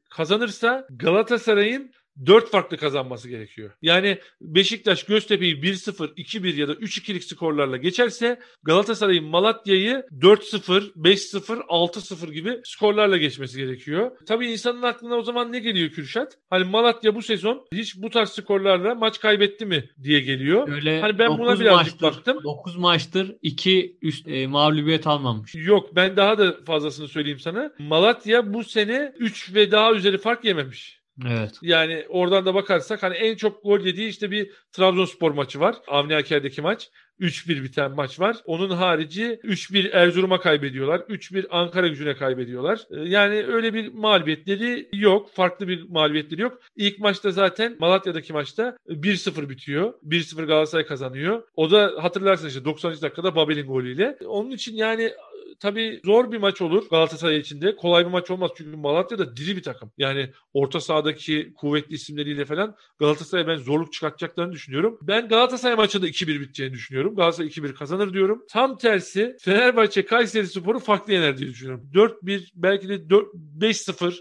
kazanırsa 0.09 0.87
Galatasaray'ın 0.89 1.91
4 2.25 2.51
farklı 2.51 2.77
kazanması 2.77 3.29
gerekiyor. 3.29 3.71
Yani 3.81 4.17
Beşiktaş 4.41 5.03
Göztepe'yi 5.03 5.55
1-0, 5.55 6.13
2-1 6.13 6.55
ya 6.55 6.67
da 6.67 6.73
3-2'lik 6.73 7.23
skorlarla 7.23 7.77
geçerse 7.77 8.39
Galatasaray'ın 8.63 9.25
Malatya'yı 9.25 10.03
4-0, 10.19 10.93
5-0, 10.93 11.61
6-0 11.61 12.31
gibi 12.33 12.59
skorlarla 12.63 13.17
geçmesi 13.17 13.57
gerekiyor. 13.57 14.11
Tabii 14.27 14.51
insanın 14.51 14.81
aklına 14.81 15.15
o 15.15 15.21
zaman 15.21 15.51
ne 15.51 15.59
geliyor 15.59 15.89
Kürşat? 15.89 16.37
Hani 16.49 16.63
Malatya 16.63 17.15
bu 17.15 17.21
sezon 17.21 17.65
hiç 17.73 18.01
bu 18.01 18.09
tarz 18.09 18.29
skorlarla 18.29 18.95
maç 18.95 19.19
kaybetti 19.19 19.65
mi 19.65 19.89
diye 20.03 20.19
geliyor. 20.19 20.69
Öyle 20.69 21.01
hani 21.01 21.19
ben 21.19 21.37
buna 21.37 21.59
birazcık 21.59 22.01
maçtır, 22.01 22.17
baktım. 22.17 22.43
9 22.43 22.75
maçtır 22.75 23.35
2 23.41 23.97
üst 24.01 24.27
e, 24.27 24.47
mağlubiyet 24.47 25.07
almamış. 25.07 25.55
Yok 25.55 25.95
ben 25.95 26.17
daha 26.17 26.37
da 26.37 26.55
fazlasını 26.65 27.07
söyleyeyim 27.07 27.39
sana. 27.39 27.71
Malatya 27.79 28.53
bu 28.53 28.63
sene 28.63 29.13
3 29.19 29.55
ve 29.55 29.71
daha 29.71 29.93
üzeri 29.93 30.17
fark 30.17 30.45
yememiş. 30.45 30.97
Evet. 31.25 31.51
Yani 31.61 32.05
oradan 32.09 32.45
da 32.45 32.55
bakarsak 32.55 33.03
hani 33.03 33.15
en 33.15 33.35
çok 33.35 33.63
gol 33.63 33.79
yediği 33.79 34.09
işte 34.09 34.31
bir 34.31 34.51
Trabzonspor 34.71 35.31
maçı 35.31 35.59
var. 35.59 35.75
Avni 35.87 36.15
Aker'deki 36.15 36.61
maç. 36.61 36.89
3-1 37.19 37.63
biten 37.63 37.91
maç 37.91 38.19
var. 38.19 38.37
Onun 38.45 38.69
harici 38.69 39.39
3-1 39.43 39.91
Erzurum'a 39.91 40.39
kaybediyorlar. 40.39 40.99
3-1 40.99 41.47
Ankara 41.49 41.87
gücüne 41.87 42.15
kaybediyorlar. 42.15 42.79
Ee, 42.91 42.99
yani 42.99 43.45
öyle 43.47 43.73
bir 43.73 43.93
mağlubiyetleri 43.93 44.89
yok. 44.93 45.31
Farklı 45.33 45.67
bir 45.67 45.89
mağlubiyetleri 45.89 46.41
yok. 46.41 46.61
İlk 46.75 46.99
maçta 46.99 47.31
zaten 47.31 47.75
Malatya'daki 47.79 48.33
maçta 48.33 48.77
1-0 48.89 49.49
bitiyor. 49.49 49.93
1-0 50.07 50.45
Galatasaray 50.45 50.85
kazanıyor. 50.85 51.43
O 51.55 51.71
da 51.71 51.93
hatırlarsınız 51.99 52.55
işte 52.55 52.65
90. 52.65 52.91
dakikada 53.01 53.35
Babel'in 53.35 53.67
golüyle. 53.67 54.17
Onun 54.25 54.51
için 54.51 54.75
yani 54.75 55.11
tabii 55.59 56.01
zor 56.05 56.31
bir 56.31 56.37
maç 56.37 56.61
olur 56.61 56.89
Galatasaray 56.89 57.37
için 57.37 57.61
de. 57.61 57.75
Kolay 57.75 58.05
bir 58.05 58.11
maç 58.11 58.31
olmaz 58.31 58.51
çünkü 58.57 58.77
Malatya 58.77 59.17
da 59.17 59.37
diri 59.37 59.57
bir 59.57 59.63
takım. 59.63 59.91
Yani 59.97 60.31
orta 60.53 60.81
sahadaki 60.81 61.53
kuvvetli 61.53 61.95
isimleriyle 61.95 62.45
falan 62.45 62.75
Galatasaray'a 62.99 63.47
ben 63.47 63.55
zorluk 63.55 63.93
çıkartacaklarını 63.93 64.51
düşünüyorum. 64.51 64.99
Ben 65.01 65.27
Galatasaray 65.27 65.75
maçında 65.75 66.07
2-1 66.07 66.27
biteceğini 66.39 66.73
düşünüyorum. 66.73 67.15
Galatasaray 67.15 67.49
2-1 67.49 67.73
kazanır 67.73 68.13
diyorum. 68.13 68.45
Tam 68.49 68.77
tersi 68.77 69.37
Fenerbahçe 69.41 70.05
Kayseri 70.05 70.47
Sporu 70.47 70.79
farklı 70.79 71.13
yener 71.13 71.37
diye 71.37 71.49
düşünüyorum. 71.49 71.89
4-1 71.93 72.49
belki 72.55 72.89
de 72.89 72.95
5-0 72.95 74.15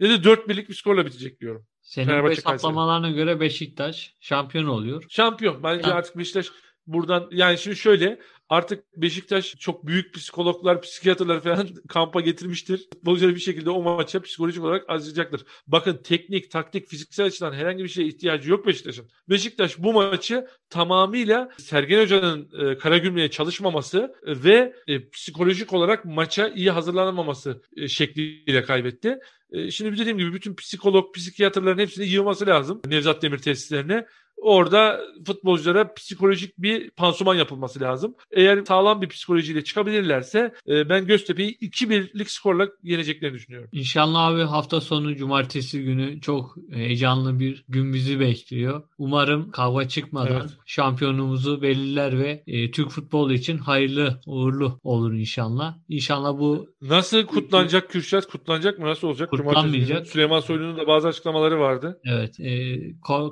ya 0.00 0.08
da 0.08 0.14
4-1'lik 0.14 0.68
bir 0.68 0.74
skorla 0.74 1.06
bitecek 1.06 1.40
diyorum. 1.40 1.66
Senin 1.82 2.06
Fenerbahçe, 2.06 2.36
hesaplamalarına 2.36 3.10
göre 3.10 3.40
Beşiktaş 3.40 4.14
şampiyon 4.20 4.66
oluyor. 4.66 5.04
Şampiyon. 5.08 5.62
Bence 5.62 5.90
ha. 5.90 5.94
artık 5.94 6.18
Beşiktaş 6.18 6.46
buradan 6.86 7.28
yani 7.32 7.58
şimdi 7.58 7.76
şöyle 7.76 8.18
artık 8.48 8.84
Beşiktaş 8.96 9.54
çok 9.58 9.86
büyük 9.86 10.14
psikologlar, 10.14 10.82
psikiyatrlar 10.82 11.40
falan 11.40 11.68
kampa 11.88 12.20
getirmiştir. 12.20 12.88
Futbolcuları 12.94 13.34
bir 13.34 13.40
şekilde 13.40 13.70
o 13.70 13.82
maça 13.82 14.22
psikolojik 14.22 14.64
olarak 14.64 14.90
azlayacaktır. 14.90 15.44
Bakın 15.66 16.00
teknik, 16.04 16.50
taktik, 16.50 16.88
fiziksel 16.88 17.26
açıdan 17.26 17.52
herhangi 17.52 17.84
bir 17.84 17.88
şeye 17.88 18.08
ihtiyacı 18.08 18.50
yok 18.50 18.66
Beşiktaş'ın. 18.66 19.10
Beşiktaş 19.28 19.78
bu 19.78 19.92
maçı 19.92 20.46
tamamıyla 20.70 21.50
Sergen 21.58 22.02
Hoca'nın 22.02 22.50
e, 22.60 22.78
Karagümrük'e 22.78 23.30
çalışmaması 23.30 24.14
ve 24.26 24.74
e, 24.86 25.08
psikolojik 25.08 25.72
olarak 25.72 26.04
maça 26.04 26.48
iyi 26.48 26.70
hazırlanamaması 26.70 27.62
e, 27.76 27.88
şekliyle 27.88 28.62
kaybetti. 28.62 29.18
E, 29.52 29.70
şimdi 29.70 29.98
dediğim 29.98 30.18
gibi 30.18 30.32
bütün 30.32 30.54
psikolog, 30.54 31.14
psikiyatrların 31.14 31.78
hepsini 31.78 32.06
yığması 32.06 32.46
lazım 32.46 32.82
Nevzat 32.86 33.22
Demir 33.22 33.38
tesislerine 33.38 34.06
orada 34.42 35.00
futbolculara 35.26 35.94
psikolojik 35.94 36.58
bir 36.58 36.90
pansuman 36.90 37.34
yapılması 37.34 37.80
lazım. 37.80 38.14
Eğer 38.30 38.64
sağlam 38.64 39.02
bir 39.02 39.08
psikolojiyle 39.08 39.64
çıkabilirlerse 39.64 40.54
e, 40.68 40.88
ben 40.88 41.06
Göztepe'yi 41.06 41.58
2-1'lik 41.58 42.30
skorla 42.30 42.68
yeneceklerini 42.82 43.34
düşünüyorum. 43.34 43.68
İnşallah 43.72 44.26
abi 44.26 44.42
hafta 44.42 44.80
sonu 44.80 45.16
cumartesi 45.16 45.82
günü 45.82 46.20
çok 46.20 46.56
heyecanlı 46.72 47.40
bir 47.40 47.64
gün 47.68 47.92
bizi 47.94 48.20
bekliyor. 48.20 48.82
Umarım 48.98 49.50
kavga 49.50 49.88
çıkmadan 49.88 50.40
evet. 50.40 50.50
şampiyonumuzu 50.66 51.62
belirler 51.62 52.18
ve 52.18 52.42
e, 52.46 52.70
Türk 52.70 52.90
futbolu 52.90 53.32
için 53.32 53.58
hayırlı 53.58 54.20
uğurlu 54.26 54.80
olur 54.82 55.12
inşallah. 55.12 55.74
İnşallah 55.88 56.38
bu 56.38 56.68
nasıl 56.82 57.26
kutlanacak 57.26 57.90
Kürşat? 57.90 58.26
Kutlanacak 58.26 58.78
mı? 58.78 58.86
Nasıl 58.86 59.08
olacak? 59.08 59.30
Kutlanmayacak. 59.30 60.06
Süleyman 60.06 60.40
Soylu'nun 60.40 60.76
da 60.76 60.86
bazı 60.86 61.08
açıklamaları 61.08 61.60
vardı. 61.60 62.00
Evet. 62.04 62.40
E, 62.40 62.78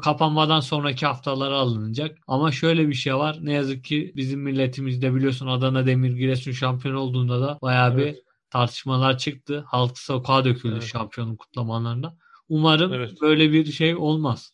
kapanmadan 0.02 0.60
sonraki 0.60 0.99
önümüzdeki 1.00 1.06
haftalara 1.06 1.54
alınacak. 1.54 2.18
Ama 2.26 2.52
şöyle 2.52 2.88
bir 2.88 2.94
şey 2.94 3.14
var. 3.14 3.38
Ne 3.42 3.52
yazık 3.52 3.84
ki 3.84 4.12
bizim 4.16 4.40
milletimizde 4.40 5.14
biliyorsun 5.14 5.46
Adana 5.46 5.86
Demir 5.86 6.12
Giresun 6.12 6.52
şampiyon 6.52 6.94
olduğunda 6.94 7.40
da 7.40 7.58
bayağı 7.62 7.94
evet. 7.94 8.14
bir 8.14 8.22
tartışmalar 8.50 9.18
çıktı. 9.18 9.64
Halk 9.66 9.98
sokağa 9.98 10.44
döküldü 10.44 10.74
evet. 10.74 10.92
şampiyonun 10.92 11.36
kutlamalarında. 11.36 12.16
Umarım 12.48 12.92
evet. 12.92 13.20
böyle 13.20 13.52
bir 13.52 13.72
şey 13.72 13.94
olmaz 13.96 14.52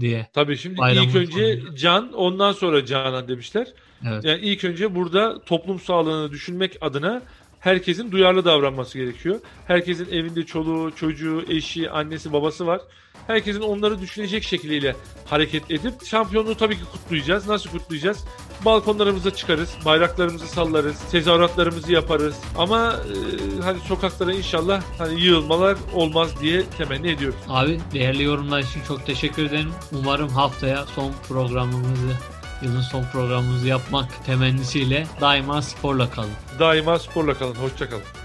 diye. 0.00 0.28
Tabii 0.32 0.56
şimdi 0.56 0.80
ilk 0.92 1.16
önce 1.16 1.60
sonra. 1.60 1.76
Can 1.76 2.12
ondan 2.12 2.52
sonra 2.52 2.84
Canan 2.84 3.28
demişler. 3.28 3.68
Evet. 4.08 4.24
Yani 4.24 4.40
ilk 4.40 4.64
önce 4.64 4.94
burada 4.94 5.42
toplum 5.44 5.80
sağlığını 5.80 6.30
düşünmek 6.30 6.76
adına 6.80 7.22
herkesin 7.60 8.12
duyarlı 8.12 8.44
davranması 8.44 8.98
gerekiyor. 8.98 9.40
Herkesin 9.66 10.10
evinde 10.12 10.46
çoluğu, 10.46 10.94
çocuğu, 10.96 11.44
eşi, 11.48 11.90
annesi, 11.90 12.32
babası 12.32 12.66
var. 12.66 12.80
Herkesin 13.26 13.60
onları 13.60 14.00
düşünecek 14.00 14.42
şekliyle 14.44 14.96
hareket 15.26 15.70
edip 15.70 16.06
şampiyonluğu 16.06 16.54
tabii 16.54 16.76
ki 16.76 16.84
kutlayacağız. 16.92 17.48
Nasıl 17.48 17.70
kutlayacağız? 17.70 18.24
Balkonlarımıza 18.64 19.34
çıkarız, 19.34 19.76
bayraklarımızı 19.84 20.46
sallarız, 20.46 21.00
tezahüratlarımızı 21.10 21.92
yaparız. 21.92 22.36
Ama 22.58 22.92
e, 22.92 23.62
hani 23.62 23.80
sokaklara 23.80 24.32
inşallah 24.32 24.82
hani 24.98 25.20
yığılmalar 25.20 25.76
olmaz 25.94 26.40
diye 26.40 26.64
temenni 26.78 27.10
ediyoruz. 27.10 27.38
Abi 27.48 27.80
değerli 27.92 28.22
yorumlar 28.22 28.60
için 28.60 28.80
çok 28.88 29.06
teşekkür 29.06 29.44
ederim. 29.44 29.72
Umarım 29.92 30.28
haftaya 30.28 30.86
son 30.86 31.12
programımızı 31.28 32.16
yılın 32.62 32.80
son 32.80 33.04
programımızı 33.04 33.66
yapmak 33.66 34.26
temennisiyle 34.26 35.06
daima 35.20 35.62
sporla 35.62 36.10
kalın. 36.10 36.30
Daima 36.58 36.98
sporla 36.98 37.34
kalın. 37.34 37.54
Hoşçakalın. 37.54 38.19